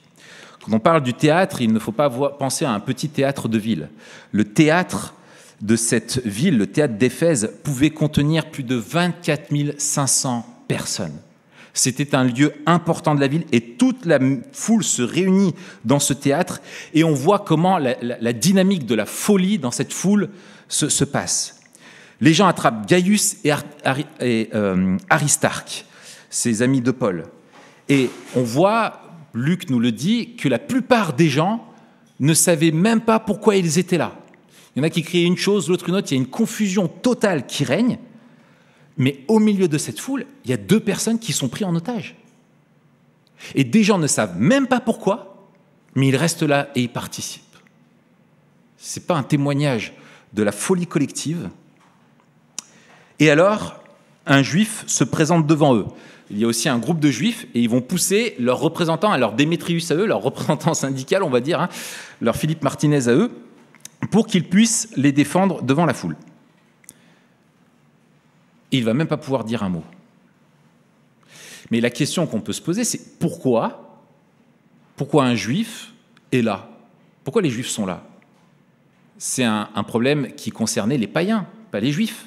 Quand 0.64 0.74
on 0.74 0.80
parle 0.80 1.04
du 1.04 1.14
théâtre, 1.14 1.62
il 1.62 1.72
ne 1.72 1.80
faut 1.80 1.92
pas 1.92 2.10
penser 2.10 2.66
à 2.66 2.72
un 2.72 2.80
petit 2.80 3.10
théâtre 3.10 3.48
de 3.48 3.58
ville. 3.58 3.90
Le 4.32 4.46
théâtre 4.46 5.14
de 5.62 5.76
cette 5.76 6.26
ville, 6.26 6.58
le 6.58 6.68
théâtre 6.68 6.96
d'Éphèse, 6.96 7.52
pouvait 7.64 7.90
contenir 7.90 8.50
plus 8.50 8.64
de 8.64 8.76
24 8.76 9.52
500 9.78 10.46
personnes. 10.68 11.18
C'était 11.74 12.16
un 12.16 12.24
lieu 12.24 12.54
important 12.66 13.16
de 13.16 13.20
la 13.20 13.28
ville 13.28 13.46
et 13.52 13.62
toute 13.62 14.06
la 14.06 14.20
foule 14.52 14.84
se 14.84 15.02
réunit 15.02 15.56
dans 15.86 16.00
ce 16.00 16.14
théâtre 16.14 16.62
et 16.94 17.04
on 17.04 17.14
voit 17.14 17.40
comment 17.40 17.80
la, 17.80 18.34
dynamique 18.34 18.86
de 18.86 18.94
la 18.94 19.08
folie 19.08 19.58
dans 19.58 19.72
cette 19.72 19.92
foule 19.92 20.30
se, 20.68 21.04
passe. 21.04 21.62
Les 22.22 22.34
gens 22.34 22.48
attrapent 22.48 22.86
Gaius 22.86 23.38
et, 23.44 24.50
euh, 24.54 24.98
Aristarque, 25.10 25.86
ses 26.30 26.62
amis 26.62 26.82
de 26.82 26.92
Paul. 26.92 27.26
Et 27.90 28.10
on 28.36 28.44
voit, 28.44 29.02
Luc 29.34 29.70
nous 29.70 29.80
le 29.80 29.92
dit, 29.92 30.36
que 30.36 30.48
la 30.48 30.60
plupart 30.60 31.14
des 31.14 31.30
gens 31.30 31.66
ne 32.20 32.34
savaient 32.34 32.72
même 32.72 33.02
pas 33.02 33.20
pourquoi 33.20 33.56
ils 33.56 33.80
étaient 33.80 33.98
là. 33.98 34.16
Il 34.76 34.80
y 34.80 34.82
en 34.82 34.86
a 34.86 34.90
qui 34.90 35.04
criaient 35.04 35.26
une 35.26 35.38
chose, 35.38 35.70
l'autre 35.70 35.90
une 35.90 35.96
autre, 35.96 36.12
il 36.12 36.16
y 36.16 36.18
a 36.18 36.22
une 36.22 36.30
confusion 36.30 36.88
totale 36.88 37.46
qui 37.46 37.64
règne. 37.64 38.00
Mais 38.98 39.22
au 39.28 39.40
milieu 39.40 39.68
de 39.68 39.78
cette 39.78 40.00
foule, 40.00 40.26
il 40.46 40.52
y 40.52 40.54
a 40.54 40.58
deux 40.58 40.80
personnes 40.80 41.20
qui 41.20 41.34
sont 41.34 41.50
prises 41.50 41.68
en 41.68 41.76
otage. 41.76 42.16
Et 43.56 43.64
des 43.64 43.84
gens 43.84 43.98
ne 43.98 44.08
savent 44.08 44.40
même 44.40 44.68
pas 44.68 44.80
pourquoi, 44.80 45.50
mais 45.96 46.08
ils 46.08 46.16
restent 46.16 46.44
là 46.44 46.70
et 46.76 46.82
ils 46.82 46.92
participent. 46.92 47.44
Ce 48.78 49.00
n'est 49.00 49.06
pas 49.06 49.16
un 49.16 49.24
témoignage 49.24 49.94
de 50.34 50.44
la 50.44 50.52
folie 50.52 50.88
collective. 50.88 51.50
Et 53.20 53.30
alors, 53.30 53.80
un 54.26 54.42
juif 54.42 54.84
se 54.88 55.04
présente 55.04 55.46
devant 55.46 55.76
eux. 55.76 55.86
Il 56.34 56.40
y 56.40 56.46
a 56.46 56.48
aussi 56.48 56.68
un 56.68 56.80
groupe 56.80 57.00
de 57.00 57.12
juifs 57.12 57.48
et 57.54 57.62
ils 57.62 57.70
vont 57.70 57.82
pousser 57.82 58.36
leurs 58.40 58.60
représentants, 58.60 59.16
leur 59.18 59.34
Démétrius 59.34 59.92
à 59.92 59.96
eux, 59.96 60.06
leur 60.06 60.22
représentant 60.22 60.74
syndical, 60.74 61.24
on 61.24 61.30
va 61.30 61.40
dire, 61.40 61.62
hein, 61.62 61.70
leur 62.22 62.36
Philippe 62.36 62.64
Martinez 62.64 63.08
à 63.08 63.14
eux, 63.14 63.32
pour 64.12 64.28
qu'ils 64.28 64.48
puissent 64.50 64.90
les 64.98 65.12
défendre 65.12 65.62
devant 65.64 65.86
la 65.86 65.94
foule 65.94 66.18
il 68.74 68.82
ne 68.82 68.86
va 68.86 68.94
même 68.94 69.08
pas 69.08 69.18
pouvoir 69.18 69.44
dire 69.44 69.64
un 69.64 69.70
mot. 69.70 69.84
Mais 71.72 71.80
la 71.80 71.90
question 71.90 72.28
qu'on 72.28 72.42
peut 72.42 72.54
se 72.54 72.62
poser, 72.62 72.84
c'est 72.84 73.20
pourquoi 73.20 74.02
Pourquoi 74.96 75.26
un 75.26 75.36
juif 75.36 75.94
est 76.32 76.42
là? 76.42 76.70
Pourquoi 77.24 77.42
les 77.42 77.50
juifs 77.50 77.70
sont 77.70 77.86
là? 77.86 78.06
C'est 79.18 79.44
un, 79.44 79.84
problème 79.88 80.34
qui 80.34 80.52
concernait 80.52 80.98
les 80.98 81.08
païens, 81.08 81.48
pas 81.72 81.80
les 81.80 81.92
juifs. 81.92 82.26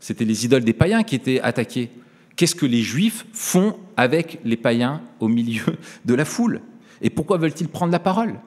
C'était 0.00 0.24
les 0.24 0.44
idoles 0.44 0.64
des 0.64 0.72
païens 0.72 1.04
qui 1.04 1.14
étaient 1.14 1.40
attaquées. 1.40 1.90
Qu'est-ce 2.38 2.54
que 2.54 2.66
les 2.66 2.82
juifs 2.82 3.26
font 3.32 3.76
avec 3.96 4.38
les 4.44 4.56
païens 4.56 5.02
au 5.18 5.26
milieu 5.26 5.76
de 6.04 6.14
la 6.14 6.24
foule? 6.24 6.60
Et 7.02 7.10
pourquoi 7.10 7.36
veulent-ils 7.36 7.66
prendre 7.66 7.90
la 7.90 7.98
parole? 7.98 8.38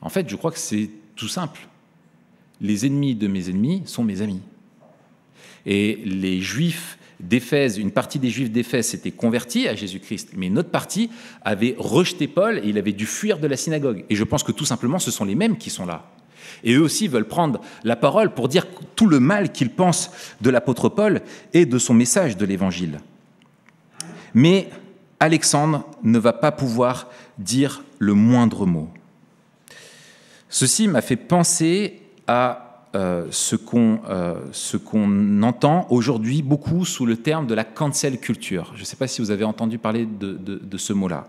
En 0.00 0.08
fait, 0.08 0.26
je 0.30 0.34
crois 0.34 0.50
que 0.50 0.58
c'est 0.58 0.88
tout 1.14 1.28
simple. 1.28 1.68
Les 2.62 2.86
ennemis 2.86 3.14
de 3.14 3.28
mes 3.28 3.50
ennemis 3.50 3.82
sont 3.84 4.02
mes 4.02 4.22
amis. 4.22 4.40
Et 5.66 6.00
les 6.06 6.40
Juifs 6.40 6.98
d'Éphèse, 7.20 7.76
une 7.76 7.90
partie 7.90 8.18
des 8.18 8.30
Juifs 8.30 8.50
d'Éphèse 8.50 8.86
s'était 8.86 9.10
convertis 9.10 9.68
à 9.68 9.74
Jésus-Christ, 9.74 10.30
mais 10.34 10.46
une 10.46 10.56
autre 10.56 10.70
partie 10.70 11.10
avait 11.42 11.74
rejeté 11.76 12.28
Paul 12.28 12.62
et 12.64 12.68
il 12.68 12.78
avait 12.78 12.92
dû 12.92 13.04
fuir 13.04 13.40
de 13.40 13.46
la 13.46 13.58
synagogue. 13.58 14.06
Et 14.08 14.16
je 14.16 14.24
pense 14.24 14.42
que 14.42 14.52
tout 14.52 14.64
simplement, 14.64 14.98
ce 14.98 15.10
sont 15.10 15.26
les 15.26 15.34
mêmes 15.34 15.58
qui 15.58 15.68
sont 15.68 15.84
là. 15.84 16.10
Et 16.64 16.74
eux 16.74 16.82
aussi 16.82 17.08
veulent 17.08 17.28
prendre 17.28 17.60
la 17.84 17.96
parole 17.96 18.34
pour 18.34 18.48
dire 18.48 18.66
tout 18.96 19.06
le 19.06 19.20
mal 19.20 19.52
qu'ils 19.52 19.70
pensent 19.70 20.10
de 20.40 20.50
l'apôtre 20.50 20.88
Paul 20.88 21.22
et 21.52 21.66
de 21.66 21.78
son 21.78 21.94
message 21.94 22.36
de 22.36 22.44
l'Évangile. 22.44 23.00
Mais 24.34 24.68
Alexandre 25.20 25.84
ne 26.02 26.18
va 26.18 26.32
pas 26.32 26.52
pouvoir 26.52 27.08
dire 27.38 27.82
le 27.98 28.14
moindre 28.14 28.66
mot. 28.66 28.88
Ceci 30.48 30.88
m'a 30.88 31.02
fait 31.02 31.16
penser 31.16 32.02
à 32.26 32.68
euh, 32.94 33.26
euh, 34.08 34.34
ce 34.52 34.76
qu'on 34.76 35.42
entend 35.42 35.86
aujourd'hui 35.90 36.40
beaucoup 36.40 36.86
sous 36.86 37.04
le 37.04 37.16
terme 37.18 37.46
de 37.46 37.54
la 37.54 37.64
cancel 37.64 38.18
culture. 38.18 38.72
Je 38.74 38.80
ne 38.80 38.84
sais 38.86 38.96
pas 38.96 39.06
si 39.06 39.20
vous 39.20 39.30
avez 39.30 39.44
entendu 39.44 39.76
parler 39.76 40.06
de, 40.06 40.78
ce 40.78 40.92
mot-là. 40.94 41.26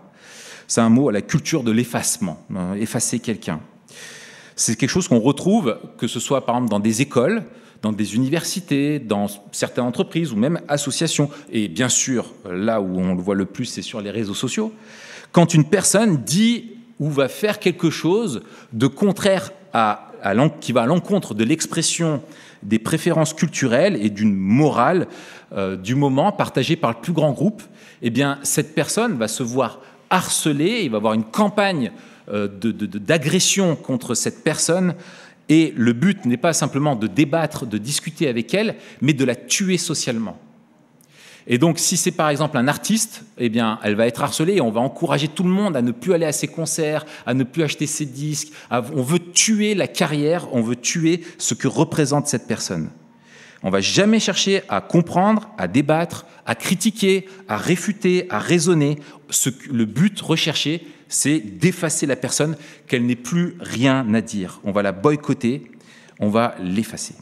C'est 0.66 0.80
un 0.80 0.88
mot 0.88 1.10
à 1.10 1.12
la 1.12 1.20
culture 1.20 1.62
de 1.62 1.70
l'effacement, 1.70 2.42
euh, 2.56 2.74
effacer 2.74 3.18
quelqu'un. 3.18 3.60
C'est 4.60 4.76
quelque 4.76 4.90
chose 4.90 5.08
qu'on 5.08 5.20
retrouve, 5.20 5.78
que 5.96 6.06
ce 6.06 6.20
soit 6.20 6.44
par 6.44 6.56
exemple 6.56 6.70
dans 6.70 6.80
des 6.80 7.00
écoles, 7.00 7.44
dans 7.80 7.92
des 7.92 8.14
universités, 8.14 8.98
dans 8.98 9.26
certaines 9.52 9.84
entreprises 9.84 10.34
ou 10.34 10.36
même 10.36 10.60
associations. 10.68 11.30
Et 11.50 11.66
bien 11.66 11.88
sûr, 11.88 12.26
là 12.44 12.82
où 12.82 13.00
on 13.00 13.14
le 13.14 13.22
voit 13.22 13.34
le 13.34 13.46
plus, 13.46 13.64
c'est 13.64 13.80
sur 13.80 14.02
les 14.02 14.10
réseaux 14.10 14.34
sociaux. 14.34 14.70
Quand 15.32 15.54
une 15.54 15.64
personne 15.64 16.18
dit 16.18 16.72
ou 16.98 17.08
va 17.08 17.28
faire 17.28 17.58
quelque 17.58 17.88
chose 17.88 18.42
de 18.74 18.86
contraire 18.86 19.50
à 19.72 20.08
qui 20.60 20.72
va 20.72 20.82
à 20.82 20.86
l'encontre 20.86 21.32
de 21.32 21.44
l'expression 21.44 22.22
des 22.62 22.78
préférences 22.78 23.32
culturelles 23.32 23.96
et 23.96 24.10
d'une 24.10 24.36
morale 24.36 25.06
euh, 25.54 25.74
du 25.78 25.94
moment 25.94 26.32
partagée 26.32 26.76
par 26.76 26.90
le 26.90 26.98
plus 27.00 27.14
grand 27.14 27.32
groupe, 27.32 27.62
eh 28.02 28.10
bien, 28.10 28.38
cette 28.42 28.74
personne 28.74 29.16
va 29.16 29.26
se 29.26 29.42
voir 29.42 29.80
harcelée, 30.10 30.82
il 30.82 30.90
va 30.90 30.98
avoir 30.98 31.14
une 31.14 31.24
campagne 31.24 31.92
d'agression 32.30 33.76
contre 33.76 34.14
cette 34.14 34.44
personne, 34.44 34.94
et 35.48 35.74
le 35.76 35.92
but 35.92 36.24
n'est 36.26 36.36
pas 36.36 36.52
simplement 36.52 36.94
de 36.94 37.08
débattre, 37.08 37.66
de 37.66 37.76
discuter 37.76 38.28
avec 38.28 38.54
elle, 38.54 38.76
mais 39.00 39.12
de 39.12 39.24
la 39.24 39.34
tuer 39.34 39.78
socialement. 39.78 40.38
Et 41.46 41.58
donc, 41.58 41.80
si 41.80 41.96
c'est 41.96 42.12
par 42.12 42.28
exemple 42.28 42.56
un 42.56 42.68
artiste, 42.68 43.24
eh 43.36 43.48
bien, 43.48 43.80
elle 43.82 43.96
va 43.96 44.06
être 44.06 44.22
harcelée 44.22 44.54
et 44.54 44.60
on 44.60 44.70
va 44.70 44.80
encourager 44.80 45.26
tout 45.26 45.42
le 45.42 45.50
monde 45.50 45.76
à 45.76 45.82
ne 45.82 45.90
plus 45.90 46.12
aller 46.12 46.26
à 46.26 46.32
ses 46.32 46.46
concerts, 46.46 47.04
à 47.26 47.34
ne 47.34 47.42
plus 47.42 47.64
acheter 47.64 47.86
ses 47.86 48.06
disques. 48.06 48.52
on 48.70 49.02
veut 49.02 49.18
tuer 49.18 49.74
la 49.74 49.88
carrière, 49.88 50.46
on 50.52 50.60
veut 50.60 50.76
tuer 50.76 51.22
ce 51.38 51.54
que 51.54 51.66
représente 51.66 52.28
cette 52.28 52.46
personne. 52.46 52.90
On 53.62 53.70
va 53.70 53.80
jamais 53.80 54.20
chercher 54.20 54.62
à 54.68 54.80
comprendre, 54.80 55.50
à 55.58 55.66
débattre, 55.66 56.26
à 56.46 56.54
critiquer, 56.54 57.26
à 57.48 57.56
réfuter, 57.56 58.26
à 58.30 58.38
raisonner. 58.38 58.98
Le 59.68 59.84
but 59.84 60.18
recherché, 60.20 60.86
c'est 61.10 61.40
d'effacer 61.40 62.06
la 62.06 62.16
personne, 62.16 62.56
qu'elle 62.86 63.04
n'ait 63.04 63.16
plus 63.16 63.56
rien 63.60 64.14
à 64.14 64.22
dire. 64.22 64.60
On 64.64 64.72
va 64.72 64.80
la 64.80 64.92
boycotter, 64.92 65.70
on 66.20 66.30
va 66.30 66.54
l'effacer 66.62 67.14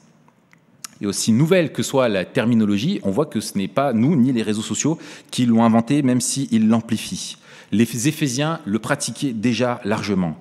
et 1.01 1.07
aussi 1.07 1.33
nouvelle 1.33 1.73
que 1.73 1.83
soit 1.83 2.09
la 2.09 2.25
terminologie, 2.25 3.01
on 3.03 3.11
voit 3.11 3.27
que 3.27 3.41
ce 3.41 3.57
n'est 3.57 3.69
pas 3.69 3.93
nous 3.93 4.17
ni 4.17 4.33
les 4.33 4.43
réseaux 4.43 4.63
sociaux 4.63 4.99
qui 5.31 5.47
l'ont 5.47 5.65
inventé, 5.65 6.03
même 6.03 6.21
s'ils 6.21 6.69
l'amplifient. 6.69 7.37
Les 7.71 8.09
Éphésiens 8.09 8.61
le 8.65 8.79
pratiquaient 8.79 9.33
déjà 9.33 9.81
largement. 9.85 10.37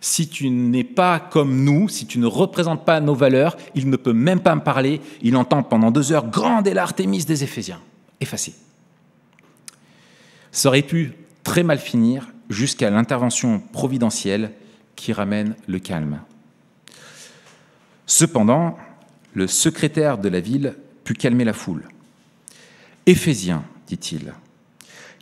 Si 0.00 0.28
tu 0.28 0.50
n'es 0.50 0.84
pas 0.84 1.20
comme 1.20 1.62
nous, 1.62 1.88
si 1.88 2.06
tu 2.06 2.18
ne 2.18 2.26
représentes 2.26 2.84
pas 2.84 3.00
nos 3.00 3.14
valeurs, 3.14 3.56
il 3.76 3.88
ne 3.88 3.96
peut 3.96 4.12
même 4.12 4.40
pas 4.40 4.56
me 4.56 4.60
parler. 4.60 5.00
Il 5.20 5.36
entend 5.36 5.62
pendant 5.62 5.92
deux 5.92 6.10
heures 6.10 6.26
Grande 6.26 6.66
est 6.66 6.74
l'Artémis 6.74 7.24
des 7.24 7.44
Éphésiens. 7.44 7.80
Effacé. 8.20 8.54
Ça 10.50 10.68
aurait 10.68 10.82
pu 10.82 11.12
très 11.44 11.62
mal 11.62 11.78
finir 11.78 12.28
jusqu'à 12.52 12.90
l'intervention 12.90 13.58
providentielle 13.58 14.52
qui 14.94 15.12
ramène 15.12 15.56
le 15.66 15.78
calme. 15.78 16.20
Cependant, 18.06 18.76
le 19.34 19.46
secrétaire 19.46 20.18
de 20.18 20.28
la 20.28 20.40
ville 20.40 20.76
put 21.04 21.14
calmer 21.14 21.44
la 21.44 21.54
foule. 21.54 21.88
Éphésiens, 23.06 23.64
dit-il, 23.86 24.34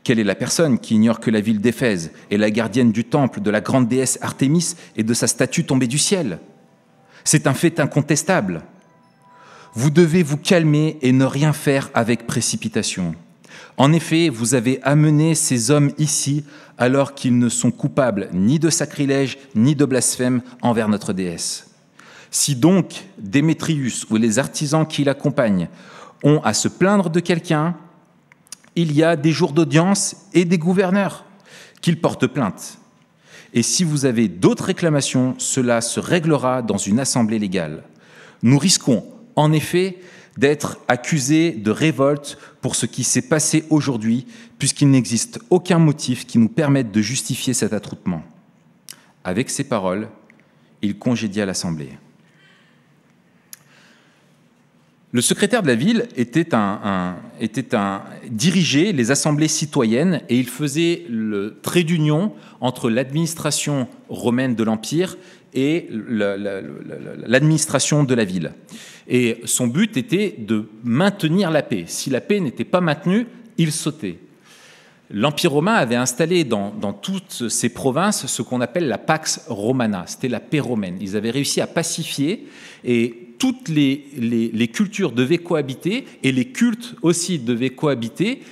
Quelle 0.02 0.18
est 0.18 0.24
la 0.24 0.34
personne 0.34 0.78
qui 0.78 0.94
ignore 0.94 1.20
que 1.20 1.30
la 1.30 1.40
ville 1.40 1.60
d'Éphèse 1.60 2.10
est 2.30 2.36
la 2.36 2.50
gardienne 2.50 2.92
du 2.92 3.04
temple 3.04 3.40
de 3.40 3.50
la 3.50 3.60
grande 3.60 3.88
déesse 3.88 4.18
Artémis 4.22 4.74
et 4.96 5.02
de 5.02 5.14
sa 5.14 5.26
statue 5.26 5.64
tombée 5.64 5.86
du 5.86 5.98
ciel? 5.98 6.40
C'est 7.24 7.46
un 7.46 7.54
fait 7.54 7.80
incontestable. 7.80 8.62
Vous 9.74 9.90
devez 9.90 10.22
vous 10.22 10.36
calmer 10.36 10.98
et 11.00 11.12
ne 11.12 11.24
rien 11.24 11.52
faire 11.52 11.90
avec 11.94 12.26
précipitation. 12.26 13.14
En 13.80 13.94
effet, 13.94 14.28
vous 14.28 14.54
avez 14.54 14.78
amené 14.82 15.34
ces 15.34 15.70
hommes 15.70 15.90
ici 15.96 16.44
alors 16.76 17.14
qu'ils 17.14 17.38
ne 17.38 17.48
sont 17.48 17.70
coupables 17.70 18.28
ni 18.34 18.58
de 18.58 18.68
sacrilège 18.68 19.38
ni 19.54 19.74
de 19.74 19.86
blasphème 19.86 20.42
envers 20.60 20.90
notre 20.90 21.14
déesse. 21.14 21.70
Si 22.30 22.56
donc 22.56 23.06
Démétrius 23.16 24.04
ou 24.10 24.16
les 24.16 24.38
artisans 24.38 24.86
qui 24.86 25.02
l'accompagnent 25.02 25.70
ont 26.22 26.42
à 26.44 26.52
se 26.52 26.68
plaindre 26.68 27.08
de 27.08 27.20
quelqu'un, 27.20 27.74
il 28.76 28.92
y 28.92 29.02
a 29.02 29.16
des 29.16 29.32
jours 29.32 29.52
d'audience 29.52 30.14
et 30.34 30.44
des 30.44 30.58
gouverneurs 30.58 31.24
qu'ils 31.80 32.02
portent 32.02 32.26
plainte. 32.26 32.76
Et 33.54 33.62
si 33.62 33.82
vous 33.82 34.04
avez 34.04 34.28
d'autres 34.28 34.64
réclamations, 34.64 35.36
cela 35.38 35.80
se 35.80 36.00
réglera 36.00 36.60
dans 36.60 36.76
une 36.76 37.00
assemblée 37.00 37.38
légale. 37.38 37.84
Nous 38.42 38.58
risquons, 38.58 39.06
en 39.36 39.54
effet, 39.54 39.96
d'être 40.36 40.78
accusés 40.88 41.52
de 41.52 41.70
révolte 41.70 42.38
pour 42.60 42.76
ce 42.76 42.86
qui 42.86 43.04
s'est 43.04 43.22
passé 43.22 43.64
aujourd'hui, 43.70 44.26
puisqu'il 44.58 44.90
n'existe 44.90 45.40
aucun 45.50 45.78
motif 45.78 46.26
qui 46.26 46.38
nous 46.38 46.48
permette 46.48 46.92
de 46.92 47.02
justifier 47.02 47.54
cet 47.54 47.72
attroupement. 47.72 48.22
Avec 49.24 49.50
ces 49.50 49.64
paroles, 49.64 50.08
il 50.82 50.98
congédia 50.98 51.44
l'assemblée. 51.44 51.90
Le 55.12 55.20
secrétaire 55.20 55.62
de 55.62 55.66
la 55.66 55.74
ville 55.74 56.06
dirigeait 58.30 58.92
les 58.92 59.10
assemblées 59.10 59.48
citoyennes 59.48 60.20
et 60.28 60.38
il 60.38 60.48
faisait 60.48 61.04
le 61.08 61.58
trait 61.62 61.82
d'union 61.82 62.32
entre 62.60 62.88
l'administration 62.88 63.88
romaine 64.08 64.54
de 64.54 64.62
l'Empire 64.62 65.16
et 65.54 65.88
l'administration 67.26 68.04
de 68.04 68.14
la 68.14 68.24
ville. 68.24 68.52
Et 69.08 69.40
son 69.44 69.66
but 69.66 69.96
était 69.96 70.36
de 70.38 70.68
maintenir 70.84 71.50
la 71.50 71.62
paix. 71.62 71.84
Si 71.86 72.10
la 72.10 72.20
paix 72.20 72.40
n'était 72.40 72.64
pas 72.64 72.80
maintenue, 72.80 73.26
il 73.58 73.72
sautait. 73.72 74.18
L'Empire 75.12 75.50
romain 75.50 75.74
avait 75.74 75.96
installé 75.96 76.44
dans, 76.44 76.70
toutes 76.92 77.48
ces 77.48 77.68
provinces 77.68 78.26
ce 78.26 78.42
qu'on 78.42 78.60
appelle 78.60 78.86
la 78.86 78.98
Pax 78.98 79.46
Romana, 79.48 80.04
c'était 80.06 80.28
la 80.28 80.38
paix 80.38 80.60
romaine. 80.60 80.98
Ils 81.00 81.16
avaient 81.16 81.30
réussi 81.30 81.60
à 81.60 81.66
pacifier 81.66 82.46
et 82.84 83.34
toutes 83.40 83.68
les, 83.68 84.06
les, 84.16 84.68
cultures 84.68 85.10
devaient 85.10 85.38
cohabiter 85.38 86.04
et 86.22 86.30
les 86.30 86.52
cultes 86.52 86.94
aussi 87.02 87.40
devaient 87.40 87.70
cohabiter 87.70 88.42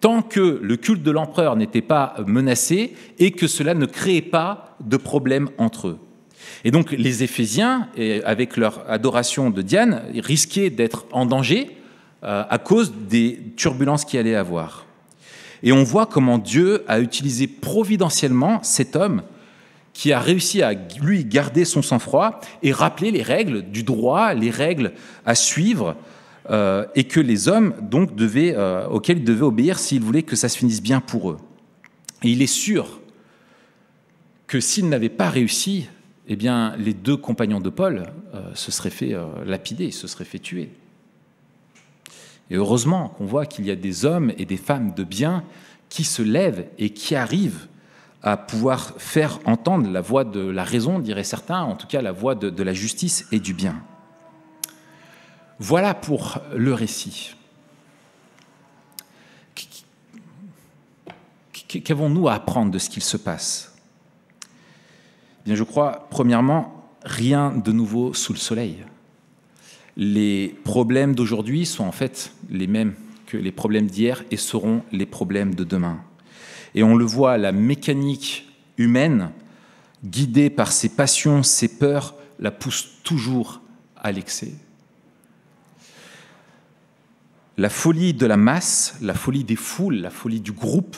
tant 0.00 0.22
que 0.22 0.60
le 0.62 0.76
culte 0.76 1.02
de 1.02 1.10
l'empereur 1.10 1.56
n'était 1.56 1.82
pas 1.82 2.14
menacé 2.26 2.94
et 3.18 3.32
que 3.32 3.46
cela 3.46 3.74
ne 3.74 3.86
créait 3.86 4.22
pas 4.22 4.76
de 4.80 4.96
problème 4.96 5.50
entre 5.58 5.88
eux. 5.88 5.98
Et 6.64 6.70
donc 6.70 6.92
les 6.92 7.22
Éphésiens, 7.22 7.88
avec 8.24 8.56
leur 8.56 8.84
adoration 8.88 9.50
de 9.50 9.62
Diane, 9.62 10.02
risquaient 10.14 10.70
d'être 10.70 11.06
en 11.12 11.26
danger 11.26 11.76
euh, 12.24 12.42
à 12.48 12.58
cause 12.58 12.92
des 13.08 13.38
turbulences 13.56 14.06
qu'il 14.06 14.18
allait 14.18 14.34
avoir. 14.34 14.86
Et 15.62 15.70
on 15.70 15.84
voit 15.84 16.06
comment 16.06 16.38
Dieu 16.38 16.82
a 16.88 16.98
utilisé 16.98 17.46
providentiellement 17.46 18.62
cet 18.62 18.96
homme 18.96 19.22
qui 19.92 20.12
a 20.12 20.18
réussi 20.18 20.62
à 20.62 20.72
lui 21.00 21.24
garder 21.24 21.64
son 21.64 21.82
sang-froid 21.82 22.40
et 22.62 22.72
rappeler 22.72 23.10
les 23.10 23.22
règles 23.22 23.62
du 23.70 23.82
droit, 23.82 24.34
les 24.34 24.50
règles 24.50 24.92
à 25.24 25.34
suivre, 25.34 25.94
euh, 26.50 26.86
et 26.94 27.04
que 27.04 27.20
les 27.20 27.48
hommes 27.48 27.74
donc 27.82 28.10
euh, 28.18 28.86
auxquels 28.88 29.18
ils 29.18 29.24
devaient 29.24 29.42
obéir 29.42 29.78
s'ils 29.78 30.02
voulaient 30.02 30.22
que 30.22 30.36
ça 30.36 30.48
se 30.48 30.56
finisse 30.56 30.82
bien 30.82 31.00
pour 31.00 31.30
eux. 31.30 31.38
Et 32.22 32.30
il 32.30 32.40
est 32.40 32.46
sûr 32.46 33.00
que 34.46 34.58
s'il 34.58 34.88
n'avait 34.88 35.10
pas 35.10 35.28
réussi, 35.28 35.88
eh 36.28 36.36
bien, 36.36 36.74
les 36.76 36.94
deux 36.94 37.16
compagnons 37.16 37.60
de 37.60 37.70
Paul 37.70 38.06
euh, 38.34 38.54
se 38.54 38.70
seraient 38.70 38.90
fait 38.90 39.14
lapider, 39.44 39.90
se 39.90 40.06
seraient 40.06 40.24
fait 40.24 40.38
tuer. 40.38 40.70
Et 42.50 42.56
heureusement 42.56 43.08
qu'on 43.10 43.26
voit 43.26 43.46
qu'il 43.46 43.66
y 43.66 43.70
a 43.70 43.76
des 43.76 44.04
hommes 44.04 44.32
et 44.38 44.44
des 44.44 44.56
femmes 44.56 44.94
de 44.94 45.04
bien 45.04 45.44
qui 45.88 46.04
se 46.04 46.22
lèvent 46.22 46.66
et 46.78 46.90
qui 46.90 47.14
arrivent 47.14 47.66
à 48.22 48.36
pouvoir 48.36 48.94
faire 48.98 49.38
entendre 49.44 49.88
la 49.88 50.00
voix 50.00 50.24
de 50.24 50.40
la 50.40 50.64
raison, 50.64 50.98
diraient 50.98 51.24
certains, 51.24 51.62
en 51.62 51.76
tout 51.76 51.86
cas 51.86 52.02
la 52.02 52.12
voix 52.12 52.34
de, 52.34 52.62
la 52.62 52.72
justice 52.72 53.26
et 53.30 53.38
du 53.38 53.54
bien. 53.54 53.80
Voilà 55.58 55.94
pour 55.94 56.40
le 56.54 56.74
récit. 56.74 57.34
Qu'avons-nous 61.68 62.28
à 62.28 62.34
apprendre 62.34 62.70
de 62.70 62.78
ce 62.78 62.90
qu'il 62.90 63.02
se 63.02 63.16
passe? 63.16 63.75
Bien, 65.46 65.54
je 65.54 65.62
crois, 65.62 66.08
premièrement, 66.10 66.90
rien 67.04 67.52
de 67.52 67.70
nouveau 67.70 68.12
sous 68.12 68.32
le 68.32 68.38
soleil. 68.38 68.84
Les 69.96 70.56
problèmes 70.64 71.14
d'aujourd'hui 71.14 71.64
sont 71.66 71.84
en 71.84 71.92
fait 71.92 72.32
les 72.50 72.66
mêmes 72.66 72.94
que 73.26 73.36
les 73.36 73.52
problèmes 73.52 73.86
d'hier 73.86 74.24
et 74.32 74.36
seront 74.36 74.82
les 74.90 75.06
problèmes 75.06 75.54
de 75.54 75.62
demain. 75.62 76.00
Et 76.74 76.82
on 76.82 76.96
le 76.96 77.04
voit, 77.04 77.38
la 77.38 77.52
mécanique 77.52 78.48
humaine, 78.76 79.30
guidée 80.04 80.50
par 80.50 80.72
ses 80.72 80.88
passions, 80.88 81.44
ses 81.44 81.78
peurs, 81.78 82.16
la 82.40 82.50
pousse 82.50 82.88
toujours 83.04 83.60
à 83.96 84.10
l'excès. 84.10 84.52
La 87.56 87.70
folie 87.70 88.14
de 88.14 88.26
la 88.26 88.36
masse, 88.36 88.98
la 89.00 89.14
folie 89.14 89.44
des 89.44 89.56
foules, 89.56 89.96
la 89.96 90.10
folie 90.10 90.40
du 90.40 90.52
groupe 90.52 90.96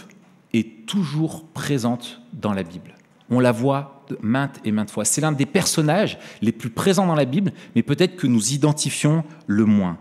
est 0.54 0.86
toujours 0.86 1.46
présente 1.48 2.22
dans 2.32 2.54
la 2.54 2.62
Bible. 2.62 2.94
On 3.30 3.40
la 3.40 3.52
voit 3.52 3.97
maintes 4.20 4.58
et 4.64 4.72
maintes 4.72 4.90
fois. 4.90 5.04
C'est 5.04 5.20
l'un 5.20 5.32
des 5.32 5.46
personnages 5.46 6.18
les 6.42 6.52
plus 6.52 6.70
présents 6.70 7.06
dans 7.06 7.14
la 7.14 7.24
Bible, 7.24 7.52
mais 7.74 7.82
peut-être 7.82 8.16
que 8.16 8.26
nous 8.26 8.52
identifions 8.52 9.24
le 9.46 9.64
moins. 9.64 9.98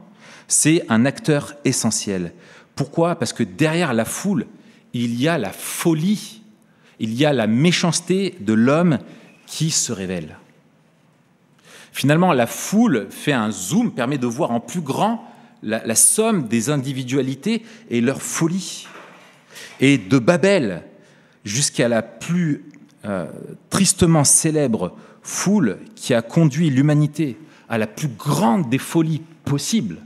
C'est 0.47 0.85
un 0.89 1.05
acteur 1.05 1.55
essentiel. 1.65 2.33
Pourquoi? 2.75 3.15
Parce 3.15 3.33
que 3.33 3.43
derrière 3.43 3.93
la 3.93 4.05
foule, 4.05 4.45
il 4.93 5.19
y 5.19 5.27
a 5.27 5.37
la 5.37 5.51
folie, 5.51 6.41
il 6.99 7.13
y 7.13 7.25
a 7.25 7.33
la 7.33 7.47
méchanceté 7.47 8.35
de 8.39 8.53
l'homme 8.53 8.99
qui 9.45 9.71
se 9.71 9.91
révèle. 9.91 10.37
Finalement, 11.91 12.33
la 12.33 12.45
foule 12.45 13.07
fait 13.09 13.33
un 13.33 13.49
zoom, 13.49 13.91
permet 13.91 14.19
de 14.19 14.27
voir 14.27 14.51
en 14.51 14.59
plus 14.59 14.81
grand 14.81 15.23
la, 15.63 15.95
somme 15.95 16.47
des 16.47 16.69
individualités 16.69 17.63
et 17.89 18.01
leur 18.01 18.21
folie. 18.21 18.87
Et 19.79 19.97
de 19.97 20.19
Babel 20.19 20.83
jusqu'à 21.43 21.87
la 21.87 22.01
plus 22.01 22.65
euh, 23.05 23.27
tristement 23.69 24.23
célèbre 24.23 24.95
foule 25.21 25.77
qui 25.95 26.13
a 26.13 26.21
conduit 26.21 26.69
l'humanité 26.69 27.37
à 27.69 27.77
la 27.77 27.87
plus 27.87 28.07
grande 28.07 28.69
des 28.69 28.77
folies 28.77 29.21
possibles, 29.45 29.99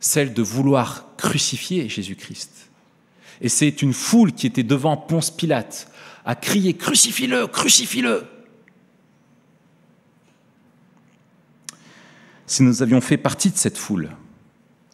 celle 0.00 0.34
de 0.34 0.42
vouloir 0.42 1.06
crucifier 1.16 1.88
Jésus-Christ. 1.88 2.70
Et 3.40 3.48
c'est 3.48 3.82
une 3.82 3.94
foule 3.94 4.32
qui 4.32 4.46
était 4.46 4.62
devant 4.62 4.96
Ponce 4.96 5.30
Pilate, 5.30 5.90
à 6.24 6.34
crier 6.34 6.74
Crucifie-le, 6.74 7.46
crucifie-le 7.46 8.24
Si 12.46 12.64
nous 12.64 12.82
avions 12.82 13.00
fait 13.00 13.16
partie 13.16 13.50
de 13.50 13.56
cette 13.56 13.78
foule, 13.78 14.10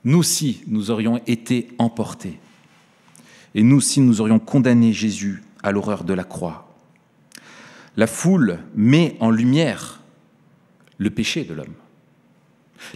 nous 0.04 0.18
aussi, 0.18 0.62
nous 0.66 0.90
aurions 0.90 1.22
été 1.26 1.68
emportés. 1.78 2.38
Et 3.54 3.62
nous 3.62 3.78
aussi, 3.78 4.02
nous 4.02 4.20
aurions 4.20 4.38
condamné 4.38 4.92
Jésus 4.92 5.42
à 5.66 5.72
l'horreur 5.72 6.04
de 6.04 6.14
la 6.14 6.24
croix. 6.24 6.74
La 7.96 8.06
foule 8.06 8.60
met 8.74 9.16
en 9.20 9.30
lumière 9.30 10.00
le 10.98 11.10
péché 11.10 11.44
de 11.44 11.54
l'homme. 11.54 11.74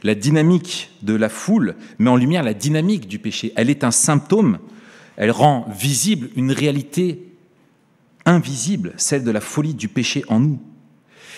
La 0.02 0.14
dynamique 0.14 0.90
de 1.02 1.14
la 1.14 1.28
foule 1.28 1.76
met 1.98 2.10
en 2.10 2.16
lumière 2.16 2.42
la 2.42 2.54
dynamique 2.54 3.08
du 3.08 3.18
péché. 3.18 3.52
Elle 3.56 3.70
est 3.70 3.84
un 3.84 3.90
symptôme 3.90 4.58
elle 5.20 5.32
rend 5.32 5.66
visible 5.68 6.30
une 6.34 6.50
réalité 6.50 7.34
invisible, 8.24 8.94
celle 8.96 9.22
de 9.22 9.30
la 9.30 9.42
folie 9.42 9.74
du 9.74 9.86
péché 9.86 10.24
en 10.28 10.40
nous. 10.40 10.58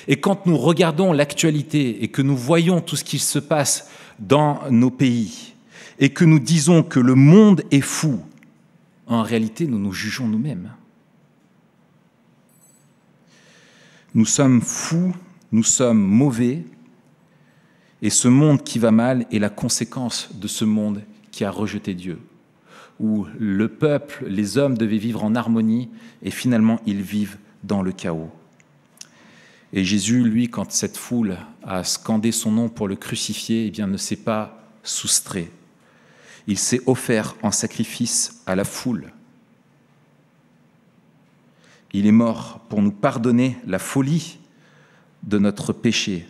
Et 0.06 0.20
quand 0.20 0.46
nous 0.46 0.56
regardons 0.56 1.12
l'actualité 1.12 2.04
et 2.04 2.06
que 2.06 2.22
nous 2.22 2.36
voyons 2.36 2.80
tout 2.80 2.94
ce 2.94 3.02
qui 3.02 3.18
se 3.18 3.40
passe 3.40 3.90
dans 4.20 4.60
nos 4.70 4.92
pays 4.92 5.54
et 5.98 6.10
que 6.10 6.24
nous 6.24 6.38
disons 6.38 6.84
que 6.84 7.00
le 7.00 7.16
monde 7.16 7.64
est 7.72 7.80
fou, 7.80 8.20
en 9.08 9.22
réalité, 9.24 9.66
nous 9.66 9.80
nous 9.80 9.92
jugeons 9.92 10.28
nous-mêmes. 10.28 10.70
Nous 14.14 14.26
sommes 14.26 14.60
fous, 14.60 15.14
nous 15.52 15.62
sommes 15.62 16.02
mauvais, 16.02 16.64
et 18.02 18.10
ce 18.10 18.28
monde 18.28 18.62
qui 18.62 18.78
va 18.78 18.90
mal 18.90 19.26
est 19.32 19.38
la 19.38 19.48
conséquence 19.48 20.30
de 20.34 20.48
ce 20.48 20.64
monde 20.64 21.02
qui 21.30 21.44
a 21.44 21.50
rejeté 21.50 21.94
Dieu 21.94 22.18
où 23.02 23.26
le 23.38 23.68
peuple, 23.68 24.24
les 24.28 24.58
hommes 24.58 24.78
devaient 24.78 24.96
vivre 24.96 25.24
en 25.24 25.34
harmonie, 25.34 25.90
et 26.22 26.30
finalement 26.30 26.80
ils 26.86 27.02
vivent 27.02 27.36
dans 27.64 27.82
le 27.82 27.92
chaos. 27.92 28.30
Et 29.72 29.84
Jésus, 29.84 30.22
lui, 30.22 30.48
quand 30.48 30.70
cette 30.70 30.96
foule 30.96 31.36
a 31.62 31.82
scandé 31.82 32.30
son 32.30 32.52
nom 32.52 32.68
pour 32.68 32.88
le 32.88 32.96
crucifier, 32.96 33.66
eh 33.66 33.70
bien, 33.70 33.86
ne 33.86 33.96
s'est 33.96 34.16
pas 34.16 34.68
soustrait. 34.82 35.50
Il 36.46 36.58
s'est 36.58 36.82
offert 36.86 37.34
en 37.42 37.50
sacrifice 37.50 38.42
à 38.46 38.54
la 38.54 38.64
foule. 38.64 39.12
Il 41.92 42.06
est 42.06 42.12
mort 42.12 42.60
pour 42.68 42.82
nous 42.82 42.92
pardonner 42.92 43.56
la 43.66 43.78
folie 43.78 44.38
de 45.22 45.38
notre 45.38 45.72
péché. 45.72 46.26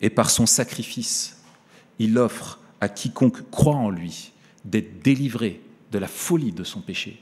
Et 0.00 0.10
par 0.10 0.30
son 0.30 0.46
sacrifice, 0.46 1.38
il 1.98 2.18
offre 2.18 2.60
à 2.80 2.88
quiconque 2.88 3.50
croit 3.50 3.76
en 3.76 3.90
lui 3.90 4.32
d'être 4.64 5.02
délivré 5.02 5.60
de 5.92 5.98
la 5.98 6.08
folie 6.08 6.52
de 6.52 6.64
son 6.64 6.80
péché. 6.80 7.20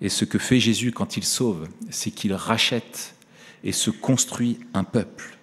Et 0.00 0.08
ce 0.08 0.24
que 0.24 0.38
fait 0.38 0.60
Jésus 0.60 0.92
quand 0.92 1.16
il 1.16 1.24
sauve, 1.24 1.68
c'est 1.90 2.10
qu'il 2.10 2.34
rachète 2.34 3.14
et 3.62 3.72
se 3.72 3.90
construit 3.90 4.58
un 4.74 4.84
peuple, 4.84 5.38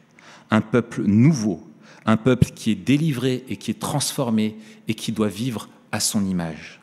un 0.50 0.62
peuple 0.62 1.04
nouveau, 1.04 1.68
un 2.06 2.18
peuple 2.18 2.52
qui 2.52 2.72
est 2.72 2.76
délivré 2.76 3.44
et 3.48 3.58
qui 3.58 3.72
est 3.72 3.80
transformé 3.80 4.58
et 4.88 4.94
qui 4.94 5.12
doit 5.12 5.30
vivre 5.30 5.70
à 5.92 6.00
son 6.00 6.26
image. 6.26 6.80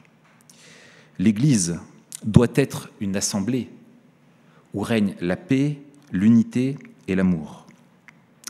L'Église 1.18 1.78
doit 2.24 2.48
être 2.54 2.90
une 3.00 3.16
assemblée 3.16 3.68
où 4.74 4.80
règne 4.80 5.14
la 5.20 5.36
paix, 5.36 5.78
l'unité 6.12 6.76
et 7.06 7.14
l'amour. 7.14 7.66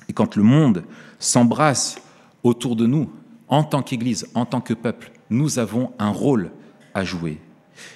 Et 0.09 0.13
quand 0.13 0.37
le 0.37 0.43
monde 0.43 0.85
s'embrasse 1.19 2.01
autour 2.43 2.77
de 2.77 2.87
nous, 2.87 3.11
en 3.49 3.65
tant 3.65 3.83
qu'Église, 3.83 4.29
en 4.35 4.45
tant 4.45 4.61
que 4.61 4.75
peuple, 4.75 5.13
nous 5.31 5.59
avons 5.59 5.93
un 5.99 6.11
rôle 6.11 6.51
à 6.95 7.05
jouer. 7.05 7.39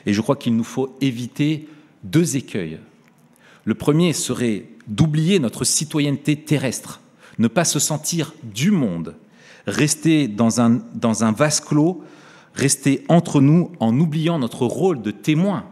Et 0.06 0.12
je 0.12 0.20
crois 0.20 0.36
qu'il 0.36 0.56
nous 0.56 0.64
faut 0.64 0.96
éviter 1.00 1.68
deux 2.04 2.36
écueils. 2.36 2.78
Le 3.64 3.74
premier 3.74 4.12
serait 4.12 4.66
d'oublier 4.88 5.38
notre 5.38 5.64
citoyenneté 5.64 6.36
terrestre, 6.36 7.00
ne 7.38 7.48
pas 7.48 7.64
se 7.64 7.78
sentir 7.78 8.34
du 8.42 8.70
monde, 8.70 9.14
rester 9.66 10.28
dans 10.28 10.60
un, 10.60 10.80
dans 10.94 11.24
un 11.24 11.32
vase 11.32 11.60
clos, 11.60 12.02
rester 12.54 13.04
entre 13.08 13.40
nous 13.40 13.72
en 13.80 13.98
oubliant 13.98 14.38
notre 14.38 14.66
rôle 14.66 15.02
de 15.02 15.10
témoin 15.10 15.64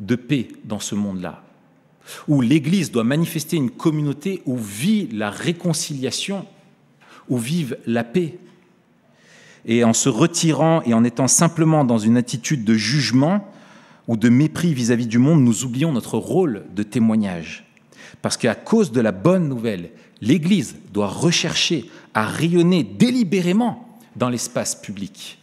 de 0.00 0.16
paix 0.16 0.48
dans 0.64 0.80
ce 0.80 0.94
monde-là, 0.94 1.42
où 2.28 2.40
l'Église 2.40 2.90
doit 2.90 3.04
manifester 3.04 3.56
une 3.56 3.70
communauté 3.70 4.42
où 4.46 4.56
vit 4.56 5.08
la 5.12 5.30
réconciliation, 5.30 6.46
où 7.28 7.38
vive 7.38 7.78
la 7.86 8.04
paix. 8.04 8.38
Et 9.64 9.84
en 9.84 9.92
se 9.92 10.08
retirant 10.08 10.82
et 10.82 10.92
en 10.92 11.04
étant 11.04 11.28
simplement 11.28 11.84
dans 11.84 11.98
une 11.98 12.16
attitude 12.16 12.64
de 12.64 12.74
jugement 12.74 13.48
ou 14.08 14.16
de 14.16 14.28
mépris 14.28 14.74
vis-à-vis 14.74 15.06
du 15.06 15.18
monde, 15.18 15.42
nous 15.42 15.64
oublions 15.64 15.92
notre 15.92 16.18
rôle 16.18 16.64
de 16.74 16.82
témoignage. 16.82 17.64
Parce 18.20 18.36
qu'à 18.36 18.56
cause 18.56 18.90
de 18.90 19.00
la 19.00 19.12
bonne 19.12 19.48
nouvelle, 19.48 19.90
l'Église 20.20 20.76
doit 20.92 21.08
rechercher 21.08 21.88
à 22.12 22.26
rayonner 22.26 22.82
délibérément 22.82 23.98
dans 24.16 24.28
l'espace 24.28 24.74
public. 24.74 25.38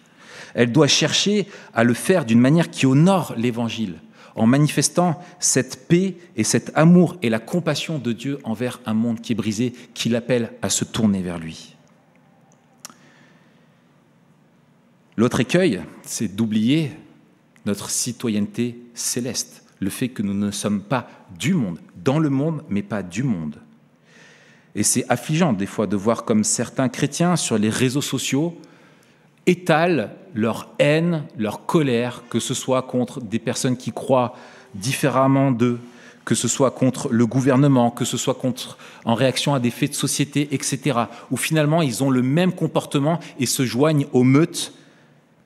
Elle 0.60 0.74
doit 0.74 0.88
chercher 0.88 1.48
à 1.74 1.86
le 1.86 1.94
faire 1.94 2.26
d'une 2.26 2.42
manière 2.42 2.70
qui 2.70 2.86
honore 2.86 3.34
l'Évangile, 3.38 3.96
en 4.36 4.46
manifestant 4.46 5.18
cette 5.40 5.88
paix 5.88 6.18
et 6.36 6.44
cet 6.44 6.74
amour 6.76 7.16
et 7.22 7.30
la 7.30 7.40
compassion 7.40 7.98
de 7.98 8.12
Dieu 8.12 8.40
envers 8.44 8.82
un 8.86 8.94
monde 8.94 9.22
qui 9.22 9.32
est 9.32 9.36
brisé, 9.36 9.72
qui 9.94 10.10
l'appelle 10.10 10.52
à 10.62 10.70
se 10.70 10.84
tourner 10.84 11.22
vers 11.22 11.40
lui. 11.40 11.78
L'autre 15.16 15.40
écueil, 15.40 15.82
c'est 16.04 16.36
d'oublier 16.36 16.92
notre 17.66 17.90
citoyenneté 17.90 18.84
céleste, 18.94 19.64
le 19.80 19.90
fait 19.90 20.10
que 20.10 20.24
nous 20.24 20.34
ne 20.34 20.52
sommes 20.52 20.82
pas 20.82 21.10
du 21.40 21.54
monde, 21.54 21.80
dans 21.96 22.20
le 22.20 22.30
monde, 22.30 22.66
mais 22.68 22.84
pas 22.84 23.02
du 23.02 23.24
monde. 23.24 23.62
Et 24.76 24.84
c'est 24.84 25.06
affligeant 25.08 25.54
des 25.54 25.66
fois 25.66 25.88
de 25.88 25.96
voir 25.96 26.26
comme 26.26 26.44
certains 26.44 26.90
chrétiens 26.90 27.38
sur 27.38 27.58
les 27.58 27.70
réseaux 27.70 28.02
sociaux 28.02 28.60
étalent 29.46 30.10
leur 30.34 30.70
haine, 30.80 31.24
leur 31.38 31.66
colère, 31.66 32.24
que 32.30 32.40
ce 32.40 32.54
soit 32.54 32.84
contre 32.84 33.20
des 33.22 33.40
personnes 33.40 33.78
qui 33.78 33.92
croient 33.92 34.36
différemment 34.76 35.52
d'eux, 35.52 35.80
que 36.26 36.36
ce 36.36 36.48
soit 36.48 36.72
contre 36.72 37.10
le 37.10 37.26
gouvernement, 37.26 37.90
que 37.90 38.06
ce 38.06 38.18
soit 38.18 38.38
en 39.06 39.16
réaction 39.16 39.56
à 39.56 39.60
des 39.60 39.72
faits 39.72 39.92
de 39.92 39.96
société, 39.96 40.50
etc. 40.52 41.00
Où 41.32 41.38
finalement 41.38 41.82
ils 41.82 42.04
ont 42.04 42.12
le 42.12 42.22
même 42.22 42.54
comportement 42.54 43.20
et 43.40 43.48
se 43.48 43.66
joignent 43.66 44.06
aux 44.14 44.24
meutes 44.24 44.74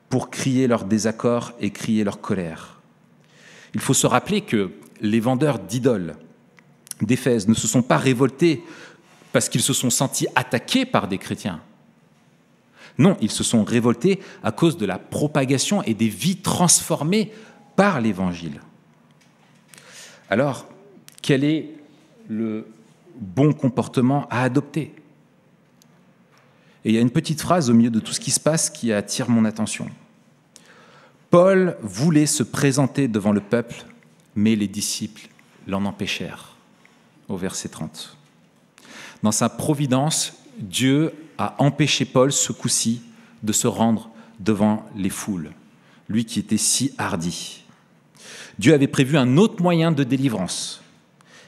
pour 0.10 0.30
crier 0.30 0.68
leur 0.68 0.84
désaccord 0.84 1.54
et 1.60 1.72
crier 1.72 2.04
leur 2.04 2.20
colère. 2.20 2.82
Il 3.74 3.80
faut 3.80 3.94
se 3.94 4.06
rappeler 4.06 4.42
que 4.42 4.72
les 5.02 5.20
vendeurs 5.20 5.60
d'idoles 5.60 6.16
d'Éphèse 7.02 7.48
ne 7.48 7.54
se 7.54 7.68
sont 7.68 7.82
pas 7.82 7.98
révoltés 7.98 8.64
parce 9.32 9.50
qu'ils 9.50 9.62
se 9.62 9.74
sont 9.74 9.90
sentis 9.90 10.28
attaqués 10.36 10.86
par 10.86 11.08
des 11.08 11.18
chrétiens. 11.18 11.62
Non, 12.98 13.18
ils 13.22 13.32
se 13.32 13.44
sont 13.44 13.64
révoltés 13.64 14.20
à 14.44 14.52
cause 14.52 14.78
de 14.78 14.86
la 14.86 15.00
propagation 15.00 15.82
et 15.84 15.94
des 15.94 16.10
vies 16.10 16.38
transformées 16.38 17.32
par 17.76 18.02
l'Évangile. 18.02 18.62
Alors, 20.30 20.68
quel 21.22 21.44
est 21.44 21.70
le 22.28 22.68
bon 23.20 23.54
comportement 23.54 24.28
à 24.30 24.44
adopter? 24.44 24.94
Et 26.86 26.90
il 26.90 26.96
y 26.96 26.98
a 26.98 27.02
une 27.02 27.10
petite 27.10 27.42
phrase 27.42 27.70
au 27.70 27.74
milieu 27.74 27.90
de 27.90 28.00
tout 28.00 28.14
ce 28.14 28.20
qui 28.20 28.32
se 28.32 28.40
passe 28.40 28.70
qui 28.70 28.92
attire 28.92 29.30
mon 29.30 29.46
attention. 29.46 29.90
Paul 31.30 31.78
voulait 31.82 32.26
se 32.28 32.44
présenter 32.44 33.08
devant 33.08 33.32
le 33.32 33.40
peuple, 33.40 33.86
mais 34.36 34.56
les 34.56 34.68
disciples 34.68 35.30
l'en 35.66 35.86
empêchèrent, 35.86 36.56
au 37.28 37.38
verset 37.38 37.70
30. 37.70 38.18
Dans 39.24 39.32
sa 39.32 39.50
providence, 39.50 40.34
Dieu 40.60 41.14
a 41.38 41.56
empêché 41.60 42.06
Paul, 42.06 42.32
ce 42.32 42.52
coup-ci, 42.52 43.02
de 43.42 43.54
se 43.54 43.68
rendre 43.68 44.10
devant 44.40 44.86
les 44.96 45.10
foules, 45.10 45.52
lui 46.10 46.26
qui 46.26 46.40
était 46.40 46.58
si 46.58 46.94
hardi. 46.98 47.64
Dieu 48.60 48.74
avait 48.74 48.88
prévu 48.88 49.18
un 49.18 49.38
autre 49.38 49.62
moyen 49.62 49.92
de 49.92 50.04
délivrance, 50.04 50.82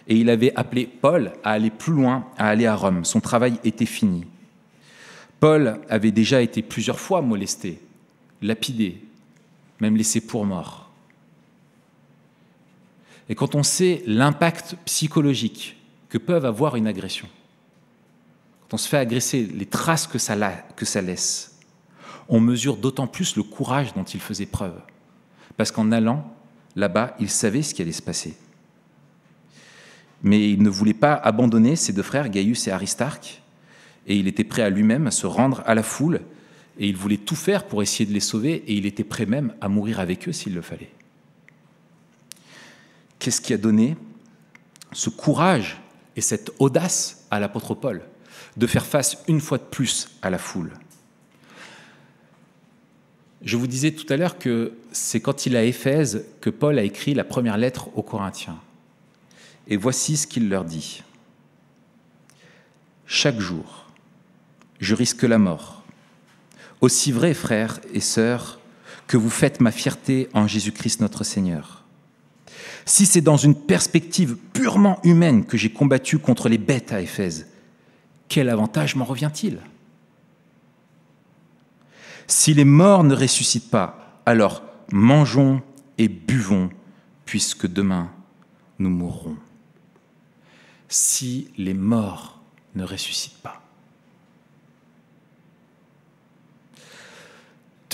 et 0.08 0.16
il 0.16 0.30
avait 0.30 0.54
appelé 0.56 0.86
Paul 0.86 1.34
à 1.44 1.52
aller 1.52 1.70
plus 1.70 1.94
loin, 1.94 2.28
à 2.38 2.48
aller 2.50 2.66
à 2.66 2.76
Rome. 2.76 3.06
Son 3.06 3.22
travail 3.22 3.60
était 3.64 3.86
fini. 3.86 4.26
Paul 5.40 5.82
avait 5.90 6.12
déjà 6.12 6.42
été 6.42 6.62
plusieurs 6.62 7.00
fois 7.00 7.22
molesté, 7.22 7.80
lapidé, 8.42 9.02
même 9.80 9.98
laissé 9.98 10.22
pour 10.22 10.46
mort. 10.46 10.90
Et 13.30 13.36
quand 13.36 13.56
on 13.56 13.64
sait 13.64 14.04
l'impact 14.06 14.76
psychologique 14.86 15.78
que 16.10 16.18
peuvent 16.18 16.46
avoir 16.46 16.76
une 16.76 16.88
agression, 16.88 17.28
quand 18.70 18.76
on 18.76 18.78
se 18.78 18.88
fait 18.88 18.98
agresser, 18.98 19.44
les 19.44 19.66
traces 19.66 20.08
que 20.08 20.18
ça, 20.18 20.36
laisse, 20.36 21.60
on 22.28 22.40
mesure 22.40 22.78
d'autant 22.78 23.08
plus 23.08 23.36
le 23.36 23.44
courage 23.44 23.94
dont 23.94 24.04
il 24.04 24.20
faisait 24.20 24.46
preuve. 24.46 24.80
Parce 25.58 25.72
qu'en 25.72 25.92
allant 25.92 26.34
là-bas, 26.76 27.16
il 27.20 27.30
savait 27.30 27.62
ce 27.62 27.74
qui 27.74 27.82
allait 27.82 27.92
se 27.92 28.02
passer. 28.02 28.36
Mais 30.24 30.50
il 30.50 30.64
ne 30.64 30.70
voulait 30.70 30.94
pas 30.94 31.14
abandonner 31.14 31.76
ses 31.76 31.94
deux 31.94 32.02
frères, 32.02 32.30
Gaius 32.30 32.68
et 32.68 32.72
Aristarque, 32.72 33.42
et 34.08 34.18
il 34.18 34.28
était 34.28 34.44
prêt 34.44 34.64
à 34.64 34.70
lui-même 34.70 35.08
à 35.08 35.12
se 35.12 35.28
rendre 35.28 35.62
à 35.66 35.76
la 35.76 35.84
foule 35.84 36.22
et 36.78 36.88
il 36.88 36.96
voulait 36.96 37.18
tout 37.18 37.36
faire 37.36 37.66
pour 37.66 37.82
essayer 37.82 38.06
de 38.06 38.14
les 38.14 38.20
sauver, 38.20 38.64
et 38.68 38.74
il 38.74 38.86
était 38.86 39.04
prêt 39.04 39.26
même 39.26 39.54
à 39.62 39.70
mourir 39.70 40.00
avec 40.00 40.28
eux 40.28 40.34
s'il 40.34 40.54
le 40.54 40.62
fallait. 40.62 40.92
Qu'est-ce 43.20 43.42
qui 43.42 43.54
a 43.54 43.58
donné 43.58 43.96
ce 44.92 45.10
courage 45.10 45.82
et 46.16 46.22
cette 46.22 46.52
audace 46.60 47.26
à 47.32 47.40
l'apôtre 47.40 47.76
Paul? 47.76 48.02
De 48.58 48.68
faire 48.68 48.86
face 48.86 49.18
une 49.28 49.42
fois 49.42 49.58
de 49.58 49.64
plus 49.64 50.10
à 50.22 50.30
la 50.30 50.38
foule 50.38 50.72
Je 53.42 53.58
vous 53.58 53.68
disais 53.68 53.92
tout 53.92 54.12
à 54.12 54.18
l'heure 54.18 54.38
que 54.38 54.74
c'est 54.92 55.20
quand 55.20 55.46
il 55.46 55.56
est 55.56 55.60
à 55.60 55.64
Éphèse 55.64 56.26
que 56.42 56.50
Paul 56.50 56.80
a 56.80 56.84
écrit 56.84 57.14
la 57.14 57.24
première 57.24 57.58
lettre 57.58 57.90
aux 57.96 58.04
Corinthiens. 58.04 58.60
Et 59.68 59.78
voici 59.78 60.16
ce 60.18 60.28
qu'il 60.28 60.50
leur 60.50 60.64
dit. 60.64 61.04
Chaque 63.08 63.40
jour, 63.40 63.86
je 64.80 64.96
risque 64.96 65.24
la 65.24 65.38
mort 65.38 65.76
aussi 66.82 67.12
vrai, 67.12 67.34
frères 67.34 67.80
et 67.94 68.00
sœurs, 68.00 68.60
que 69.08 69.18
vous 69.18 69.30
faites 69.30 69.60
ma 69.60 69.72
fierté 69.72 70.30
en 70.34 70.48
Jésus-Christ 70.48 71.02
notre 71.02 71.24
Seigneur. 71.24 71.84
Si 72.86 73.06
c'est 73.06 73.22
dans 73.22 73.38
une 73.38 73.56
perspective 73.56 74.36
purement 74.54 75.00
humaine 75.04 75.46
que 75.46 75.58
j'ai 75.58 75.72
combattu 75.72 76.20
contre 76.20 76.50
les 76.50 76.58
bêtes 76.58 76.92
à 76.92 77.02
Éphèse, 77.02 77.48
quel 78.28 78.50
avantage 78.50 78.96
m'en 78.96 79.06
revient-il? 79.06 79.60
Si 82.28 82.54
les 82.54 82.66
morts 82.66 83.04
ne 83.04 83.16
ressuscitent 83.16 83.70
pas, 83.70 84.22
alors 84.26 84.64
mangeons 84.92 85.62
et 85.98 86.08
buvons, 86.08 86.70
puisque 87.26 87.68
demain 87.68 88.12
nous 88.80 88.90
mourrons. 88.90 89.38
Si 90.88 91.52
les 91.58 91.74
morts 91.74 92.40
ne 92.76 92.84
ressuscitent 92.84 93.42
pas. 93.42 93.66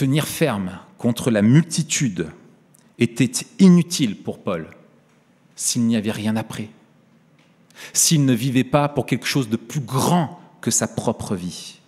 tenir 0.01 0.27
ferme 0.27 0.79
contre 0.97 1.29
la 1.29 1.43
multitude 1.43 2.31
était 2.97 3.45
inutile 3.59 4.17
pour 4.17 4.41
Paul 4.41 4.67
s'il 5.55 5.83
n'y 5.83 5.95
avait 5.95 6.09
rien 6.09 6.35
après, 6.35 6.69
s'il 7.93 8.25
ne 8.25 8.33
vivait 8.33 8.63
pas 8.63 8.89
pour 8.89 9.05
quelque 9.05 9.27
chose 9.27 9.49
de 9.49 9.57
plus 9.57 9.79
grand 9.79 10.39
que 10.61 10.71
sa 10.71 10.87
propre 10.87 11.35
vie. 11.35 11.79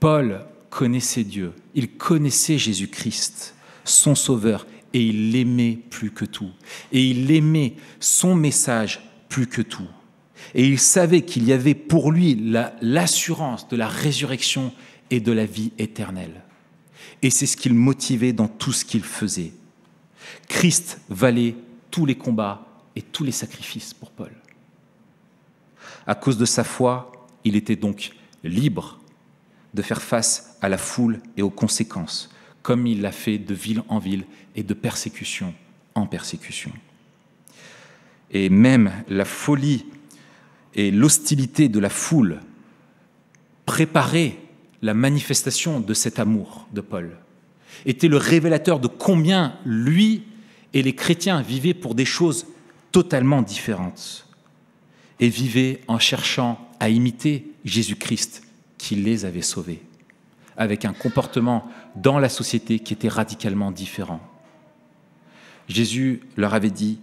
Paul 0.00 0.44
connaissait 0.70 1.24
Dieu, 1.24 1.52
il 1.74 1.96
connaissait 1.96 2.58
Jésus-Christ, 2.58 3.54
son 3.84 4.14
Sauveur, 4.14 4.66
et 4.94 5.00
il 5.00 5.32
l'aimait 5.32 5.78
plus 5.90 6.10
que 6.10 6.24
tout. 6.24 6.50
Et 6.92 7.02
il 7.02 7.30
aimait 7.30 7.74
son 8.00 8.34
message 8.34 9.00
plus 9.28 9.46
que 9.46 9.62
tout. 9.62 9.88
Et 10.54 10.66
il 10.66 10.78
savait 10.78 11.22
qu'il 11.22 11.44
y 11.44 11.52
avait 11.52 11.74
pour 11.74 12.12
lui 12.12 12.34
l'assurance 12.80 13.68
de 13.68 13.76
la 13.76 13.88
résurrection 13.88 14.72
et 15.10 15.20
de 15.20 15.32
la 15.32 15.46
vie 15.46 15.72
éternelle. 15.78 16.42
Et 17.22 17.30
c'est 17.30 17.46
ce 17.46 17.56
qu'il 17.56 17.74
motivait 17.74 18.32
dans 18.32 18.48
tout 18.48 18.72
ce 18.72 18.84
qu'il 18.84 19.04
faisait. 19.04 19.52
Christ 20.48 21.00
valait 21.08 21.54
tous 21.90 22.06
les 22.06 22.16
combats 22.16 22.66
et 22.96 23.02
tous 23.02 23.24
les 23.24 23.32
sacrifices 23.32 23.94
pour 23.94 24.10
Paul. 24.10 24.32
À 26.06 26.14
cause 26.14 26.36
de 26.36 26.44
sa 26.44 26.64
foi, 26.64 27.12
il 27.44 27.56
était 27.56 27.76
donc 27.76 28.12
libre 28.44 29.00
de 29.74 29.82
faire 29.82 30.02
face 30.02 30.56
à 30.60 30.68
la 30.68 30.78
foule 30.78 31.20
et 31.36 31.42
aux 31.42 31.50
conséquences, 31.50 32.30
comme 32.62 32.86
il 32.86 33.00
l'a 33.00 33.12
fait 33.12 33.38
de 33.38 33.54
ville 33.54 33.82
en 33.88 33.98
ville 33.98 34.24
et 34.54 34.62
de 34.62 34.74
persécution 34.74 35.54
en 35.94 36.06
persécution. 36.06 36.72
Et 38.30 38.48
même 38.48 38.92
la 39.08 39.24
folie 39.24 39.86
et 40.74 40.90
l'hostilité 40.90 41.68
de 41.68 41.78
la 41.78 41.90
foule 41.90 42.40
préparaient 43.66 44.38
la 44.80 44.94
manifestation 44.94 45.80
de 45.80 45.94
cet 45.94 46.18
amour 46.18 46.66
de 46.72 46.80
Paul, 46.80 47.16
était 47.86 48.08
le 48.08 48.16
révélateur 48.16 48.80
de 48.80 48.88
combien 48.88 49.54
lui 49.64 50.24
et 50.72 50.82
les 50.82 50.94
chrétiens 50.94 51.42
vivaient 51.42 51.74
pour 51.74 51.94
des 51.94 52.04
choses 52.04 52.46
totalement 52.90 53.42
différentes 53.42 54.26
et 55.22 55.28
vivaient 55.28 55.80
en 55.86 56.00
cherchant 56.00 56.58
à 56.80 56.88
imiter 56.88 57.46
Jésus-Christ 57.64 58.42
qui 58.76 58.96
les 58.96 59.24
avait 59.24 59.40
sauvés, 59.40 59.80
avec 60.56 60.84
un 60.84 60.92
comportement 60.92 61.70
dans 61.94 62.18
la 62.18 62.28
société 62.28 62.80
qui 62.80 62.92
était 62.92 63.08
radicalement 63.08 63.70
différent. 63.70 64.18
Jésus 65.68 66.22
leur 66.36 66.54
avait 66.54 66.72
dit 66.72 66.98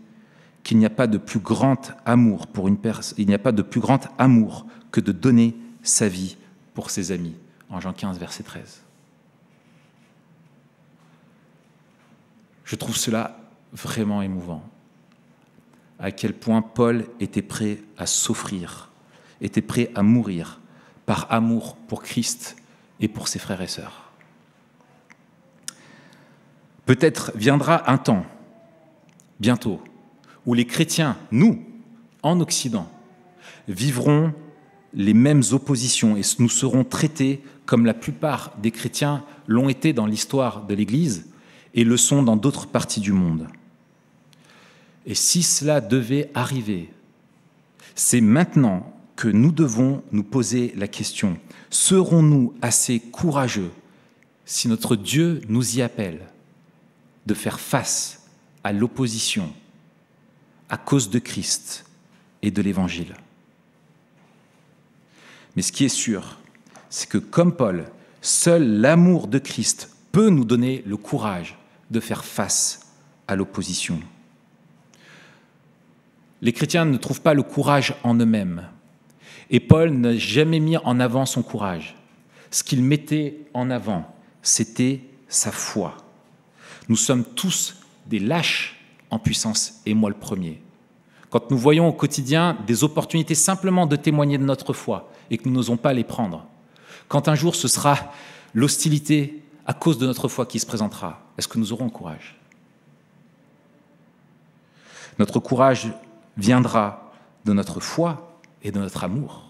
qu'il 0.63 0.79
n'y 0.79 0.85
a 0.85 0.89
pas 0.89 1.07
de 1.07 1.17
plus 1.17 1.39
grand 1.39 1.93
amour 2.05 2.47
pour 2.47 2.67
une 2.67 2.77
personne, 2.77 3.15
il 3.17 3.25
n'y 3.25 3.33
a 3.33 3.39
pas 3.39 3.53
de 3.53 3.61
plus 3.61 3.79
grand 3.79 4.09
amour 4.17 4.65
que 4.91 4.99
de 4.99 5.13
donner 5.13 5.55
sa 5.81 6.09
vie 6.09 6.35
pour 6.73 6.89
ses 6.89 7.13
amis, 7.13 7.35
en 7.69 7.79
Jean 7.79 7.93
15, 7.93 8.19
verset 8.19 8.43
13. 8.43 8.81
Je 12.65 12.75
trouve 12.75 12.97
cela 12.97 13.39
vraiment 13.71 14.21
émouvant. 14.21 14.69
À 15.99 16.11
quel 16.11 16.33
point 16.33 16.61
Paul 16.61 17.05
était 17.19 17.41
prêt 17.41 17.79
à 17.97 18.05
s'offrir, 18.05 18.89
était 19.41 19.61
prêt 19.61 19.91
à 19.95 20.03
mourir 20.03 20.59
par 21.05 21.27
amour 21.31 21.75
pour 21.75 22.03
Christ 22.03 22.55
et 22.99 23.07
pour 23.07 23.27
ses 23.27 23.39
frères 23.39 23.61
et 23.61 23.67
sœurs. 23.67 24.11
Peut-être 26.85 27.31
viendra 27.35 27.91
un 27.91 27.97
temps, 27.97 28.25
bientôt, 29.39 29.81
où 30.45 30.53
les 30.53 30.65
chrétiens, 30.65 31.17
nous, 31.31 31.63
en 32.23 32.39
Occident, 32.39 32.89
vivront 33.67 34.33
les 34.93 35.13
mêmes 35.13 35.43
oppositions 35.51 36.17
et 36.17 36.21
nous 36.39 36.49
serons 36.49 36.83
traités 36.83 37.43
comme 37.65 37.85
la 37.85 37.93
plupart 37.93 38.53
des 38.61 38.71
chrétiens 38.71 39.23
l'ont 39.47 39.69
été 39.69 39.93
dans 39.93 40.07
l'histoire 40.07 40.65
de 40.65 40.73
l'Église 40.73 41.27
et 41.75 41.83
le 41.83 41.97
sont 41.97 42.23
dans 42.23 42.35
d'autres 42.35 42.67
parties 42.67 43.01
du 43.01 43.11
monde. 43.11 43.47
Et 45.05 45.15
si 45.15 45.43
cela 45.43 45.81
devait 45.81 46.29
arriver, 46.33 46.91
c'est 47.95 48.21
maintenant 48.21 48.93
que 49.15 49.27
nous 49.27 49.51
devons 49.51 50.03
nous 50.11 50.23
poser 50.23 50.73
la 50.77 50.87
question, 50.87 51.37
serons-nous 51.69 52.53
assez 52.61 52.99
courageux 52.99 53.71
si 54.45 54.67
notre 54.67 54.95
Dieu 54.95 55.41
nous 55.49 55.77
y 55.77 55.81
appelle 55.81 56.21
de 57.25 57.33
faire 57.33 57.59
face 57.59 58.27
à 58.63 58.71
l'opposition 58.71 59.51
à 60.69 60.77
cause 60.77 61.09
de 61.09 61.19
Christ 61.19 61.85
et 62.41 62.51
de 62.51 62.61
l'Évangile? 62.61 63.15
Mais 65.55 65.61
ce 65.61 65.71
qui 65.71 65.83
est 65.83 65.89
sûr, 65.89 66.39
c'est 66.89 67.09
que 67.09 67.17
comme 67.17 67.53
Paul, 67.53 67.85
seul 68.21 68.79
l'amour 68.79 69.27
de 69.27 69.39
Christ 69.39 69.89
peut 70.11 70.29
nous 70.29 70.45
donner 70.45 70.83
le 70.85 70.97
courage 70.97 71.57
de 71.91 71.99
faire 71.99 72.23
face 72.23 72.91
à 73.27 73.35
l'opposition. 73.35 73.99
Les 76.41 76.53
chrétiens 76.53 76.85
ne 76.85 76.97
trouvent 76.97 77.21
pas 77.21 77.33
le 77.33 77.43
courage 77.43 77.95
en 78.03 78.15
eux-mêmes. 78.15 78.67
Et 79.49 79.59
Paul 79.59 79.91
n'a 79.91 80.15
jamais 80.15 80.59
mis 80.59 80.77
en 80.77 80.99
avant 80.99 81.25
son 81.25 81.41
courage. 81.41 81.95
Ce 82.51 82.63
qu'il 82.63 82.83
mettait 82.83 83.37
en 83.53 83.69
avant, 83.69 84.15
c'était 84.41 85.01
sa 85.27 85.51
foi. 85.51 85.97
Nous 86.87 86.95
sommes 86.95 87.23
tous 87.23 87.75
des 88.05 88.19
lâches 88.19 88.79
en 89.11 89.19
puissance, 89.19 89.81
et 89.85 89.93
moi 89.93 90.09
le 90.09 90.15
premier. 90.15 90.61
Quand 91.29 91.51
nous 91.51 91.57
voyons 91.57 91.87
au 91.87 91.93
quotidien 91.93 92.57
des 92.65 92.83
opportunités 92.83 93.35
simplement 93.35 93.85
de 93.85 93.95
témoigner 93.95 94.37
de 94.37 94.43
notre 94.43 94.73
foi 94.73 95.11
et 95.29 95.37
que 95.37 95.47
nous 95.47 95.55
n'osons 95.55 95.77
pas 95.77 95.93
les 95.93 96.03
prendre, 96.03 96.47
quand 97.07 97.27
un 97.27 97.35
jour 97.35 97.55
ce 97.55 97.67
sera 97.67 98.11
l'hostilité 98.53 99.43
à 99.65 99.73
cause 99.73 99.99
de 99.99 100.07
notre 100.07 100.27
foi 100.27 100.45
qui 100.45 100.59
se 100.59 100.65
présentera, 100.65 101.21
est-ce 101.37 101.47
que 101.47 101.59
nous 101.59 101.71
aurons 101.71 101.89
courage? 101.89 102.39
Notre 105.19 105.39
courage 105.39 105.89
viendra 106.37 107.11
de 107.45 107.53
notre 107.53 107.79
foi 107.79 108.39
et 108.63 108.71
de 108.71 108.79
notre 108.79 109.03
amour. 109.03 109.49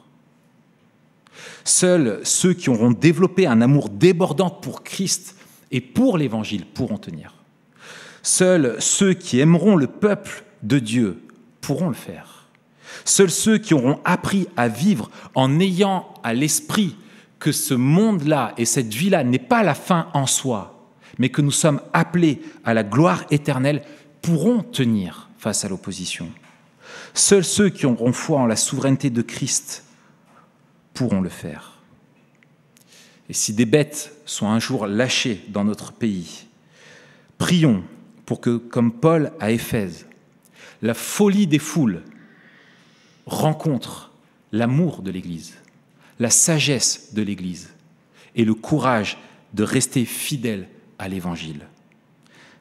Seuls 1.63 2.19
ceux 2.23 2.53
qui 2.53 2.69
auront 2.69 2.91
développé 2.91 3.47
un 3.47 3.61
amour 3.61 3.89
débordant 3.89 4.49
pour 4.49 4.83
Christ 4.83 5.35
et 5.71 5.81
pour 5.81 6.17
l'Évangile 6.17 6.65
pourront 6.65 6.97
tenir. 6.97 7.33
Seuls 8.21 8.75
ceux 8.79 9.13
qui 9.13 9.39
aimeront 9.39 9.75
le 9.75 9.87
peuple 9.87 10.43
de 10.63 10.79
Dieu 10.79 11.21
pourront 11.61 11.89
le 11.89 11.95
faire. 11.95 12.47
Seuls 13.05 13.29
ceux 13.29 13.57
qui 13.57 13.73
auront 13.73 13.99
appris 14.03 14.47
à 14.57 14.67
vivre 14.67 15.09
en 15.35 15.59
ayant 15.59 16.13
à 16.23 16.33
l'esprit 16.33 16.95
que 17.39 17.51
ce 17.51 17.73
monde-là 17.73 18.53
et 18.57 18.65
cette 18.65 18.93
vie-là 18.93 19.23
n'est 19.23 19.39
pas 19.39 19.63
la 19.63 19.75
fin 19.75 20.07
en 20.13 20.25
soi, 20.25 20.89
mais 21.17 21.29
que 21.29 21.41
nous 21.41 21.51
sommes 21.51 21.81
appelés 21.93 22.41
à 22.65 22.73
la 22.73 22.83
gloire 22.83 23.23
éternelle, 23.31 23.83
pourront 24.21 24.63
tenir 24.63 25.29
face 25.37 25.63
à 25.63 25.69
l'opposition. 25.69 26.29
Seuls 27.19 27.43
ceux 27.43 27.67
qui 27.67 27.85
auront 27.85 28.13
foi 28.13 28.39
en 28.39 28.45
la 28.45 28.55
souveraineté 28.55 29.09
de 29.09 29.21
Christ 29.21 29.83
pourront 30.93 31.19
le 31.19 31.27
faire. 31.27 31.81
Et 33.27 33.33
si 33.33 33.51
des 33.51 33.65
bêtes 33.65 34.13
sont 34.25 34.47
un 34.47 34.57
jour 34.57 34.87
lâchées 34.87 35.43
dans 35.49 35.65
notre 35.65 35.91
pays, 35.91 36.45
prions 37.37 37.83
pour 38.25 38.39
que, 38.39 38.55
comme 38.55 38.93
Paul 38.93 39.33
à 39.41 39.51
Éphèse, 39.51 40.05
la 40.81 40.93
folie 40.93 41.45
des 41.45 41.59
foules 41.59 42.03
rencontre 43.25 44.13
l'amour 44.53 45.01
de 45.01 45.11
l'Église, 45.11 45.55
la 46.19 46.29
sagesse 46.29 47.13
de 47.13 47.21
l'Église 47.21 47.73
et 48.35 48.45
le 48.45 48.53
courage 48.53 49.17
de 49.53 49.63
rester 49.63 50.05
fidèle 50.05 50.69
à 50.97 51.09
l'Évangile. 51.09 51.67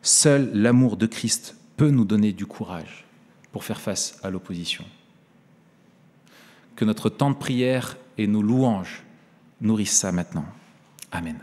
Seul 0.02 0.50
l'amour 0.52 0.96
de 0.96 1.06
Christ 1.06 1.54
peut 1.76 1.90
nous 1.90 2.04
donner 2.04 2.32
du 2.32 2.44
courage 2.44 3.07
pour 3.52 3.64
faire 3.64 3.80
face 3.80 4.18
à 4.22 4.30
l'opposition. 4.30 4.84
Que 6.76 6.84
notre 6.84 7.10
temps 7.10 7.30
de 7.30 7.36
prière 7.36 7.96
et 8.16 8.26
nos 8.26 8.42
louanges 8.42 9.02
nourrissent 9.60 9.98
ça 9.98 10.12
maintenant. 10.12 10.46
Amen. 11.10 11.38